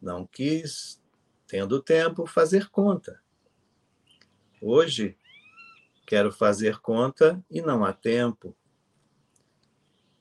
[0.01, 1.01] Não quis,
[1.47, 3.21] tendo tempo, fazer conta.
[4.61, 5.17] Hoje,
[6.07, 8.55] quero fazer conta e não há tempo.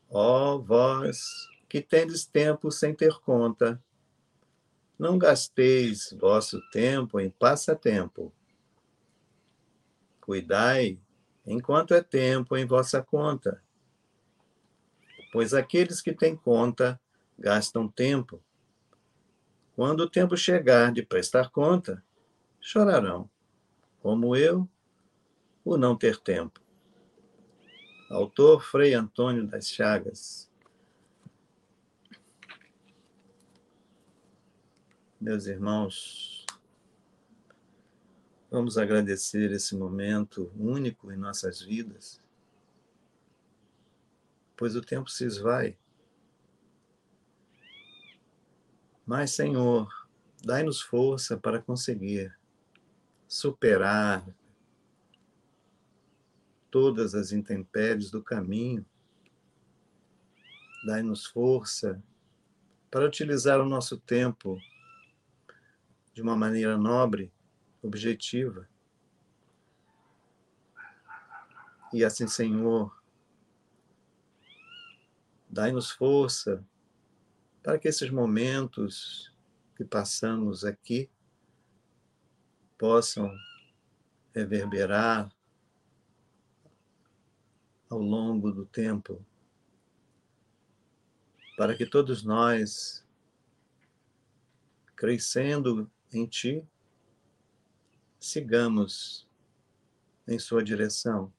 [0.09, 1.25] Ó oh, vós
[1.69, 3.83] que tendes tempo sem ter conta,
[5.01, 8.31] não gasteis vosso tempo em passatempo.
[10.21, 11.01] Cuidai
[11.47, 13.63] enquanto é tempo em vossa conta.
[15.33, 17.01] Pois aqueles que têm conta
[17.39, 18.43] gastam tempo.
[19.75, 22.05] Quando o tempo chegar de prestar conta,
[22.61, 23.31] chorarão,
[24.03, 24.69] como eu,
[25.65, 26.61] o não ter tempo.
[28.11, 30.50] Autor Frei Antônio das Chagas.
[35.21, 36.47] Meus irmãos,
[38.51, 42.23] vamos agradecer esse momento único em nossas vidas,
[44.57, 45.77] pois o tempo se esvai.
[49.05, 50.09] Mas, Senhor,
[50.43, 52.35] dai-nos força para conseguir
[53.29, 54.27] superar
[56.71, 58.87] todas as intempéries do caminho.
[60.87, 62.03] Dai-nos força
[62.91, 64.59] para utilizar o nosso tempo
[66.21, 67.33] de uma maneira nobre,
[67.83, 68.69] objetiva.
[71.95, 73.03] E assim, Senhor,
[75.49, 76.63] dai-nos força
[77.63, 79.35] para que esses momentos
[79.75, 81.11] que passamos aqui
[82.77, 83.35] possam
[84.35, 85.35] reverberar
[87.89, 89.25] ao longo do tempo,
[91.57, 93.03] para que todos nós,
[94.95, 96.67] crescendo em Ti,
[98.19, 99.29] sigamos
[100.27, 101.33] em Sua direção.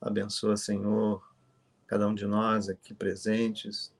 [0.00, 1.34] Abençoa, Senhor,
[1.86, 3.92] cada um de nós aqui presentes,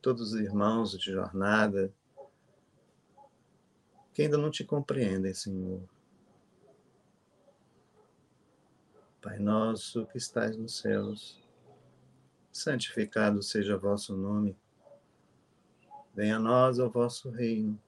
[0.00, 1.92] todos os irmãos de jornada,
[4.12, 5.82] que ainda não te compreendem, Senhor.
[9.20, 11.38] Pai nosso que estais nos céus,
[12.50, 14.56] santificado seja vosso nome.
[16.14, 17.78] Venha a nós o vosso reino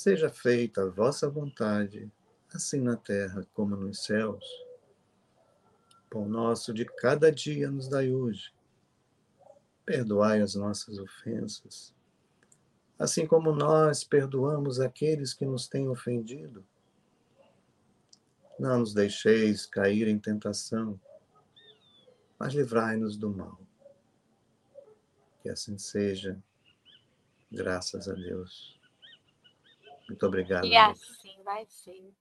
[0.00, 2.10] Seja feita a vossa vontade,
[2.54, 4.42] assim na terra como nos céus.
[6.08, 8.50] Pão nosso de cada dia nos dai hoje.
[9.84, 11.94] Perdoai as nossas ofensas,
[12.98, 16.64] assim como nós perdoamos aqueles que nos têm ofendido.
[18.58, 20.98] Não nos deixeis cair em tentação,
[22.38, 23.60] mas livrai-nos do mal.
[25.42, 26.42] Que assim seja,
[27.52, 28.79] graças a Deus.
[30.10, 30.66] Muito obrigado.
[30.66, 32.12] E assim vai ser.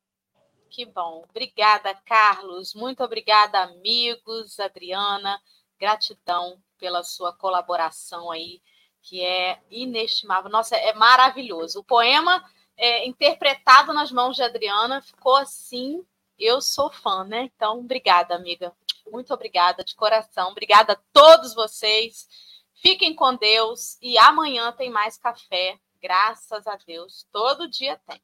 [0.69, 1.25] Que bom.
[1.29, 2.73] Obrigada, Carlos.
[2.73, 5.41] Muito obrigada, amigos, Adriana.
[5.79, 8.61] Gratidão pela sua colaboração aí,
[9.01, 10.49] que é inestimável.
[10.51, 11.79] Nossa, é maravilhoso.
[11.79, 12.43] O poema
[12.77, 16.05] é, interpretado nas mãos de Adriana ficou assim
[16.39, 17.49] eu sou fã, né?
[17.53, 18.73] Então, obrigada, amiga.
[19.11, 20.51] Muito obrigada de coração.
[20.51, 22.27] Obrigada a todos vocês.
[22.75, 25.77] Fiquem com Deus e amanhã tem mais café.
[26.01, 28.21] Graças a Deus, todo dia tem.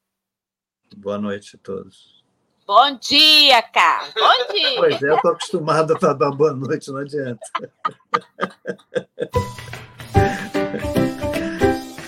[0.96, 2.24] Boa noite a todos.
[2.66, 4.12] Bom dia, cara.
[4.16, 4.76] Bom dia.
[4.78, 7.40] Pois é, eu tô acostumada para dar boa noite, não adianta.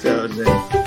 [0.02, 0.87] tchau, gente.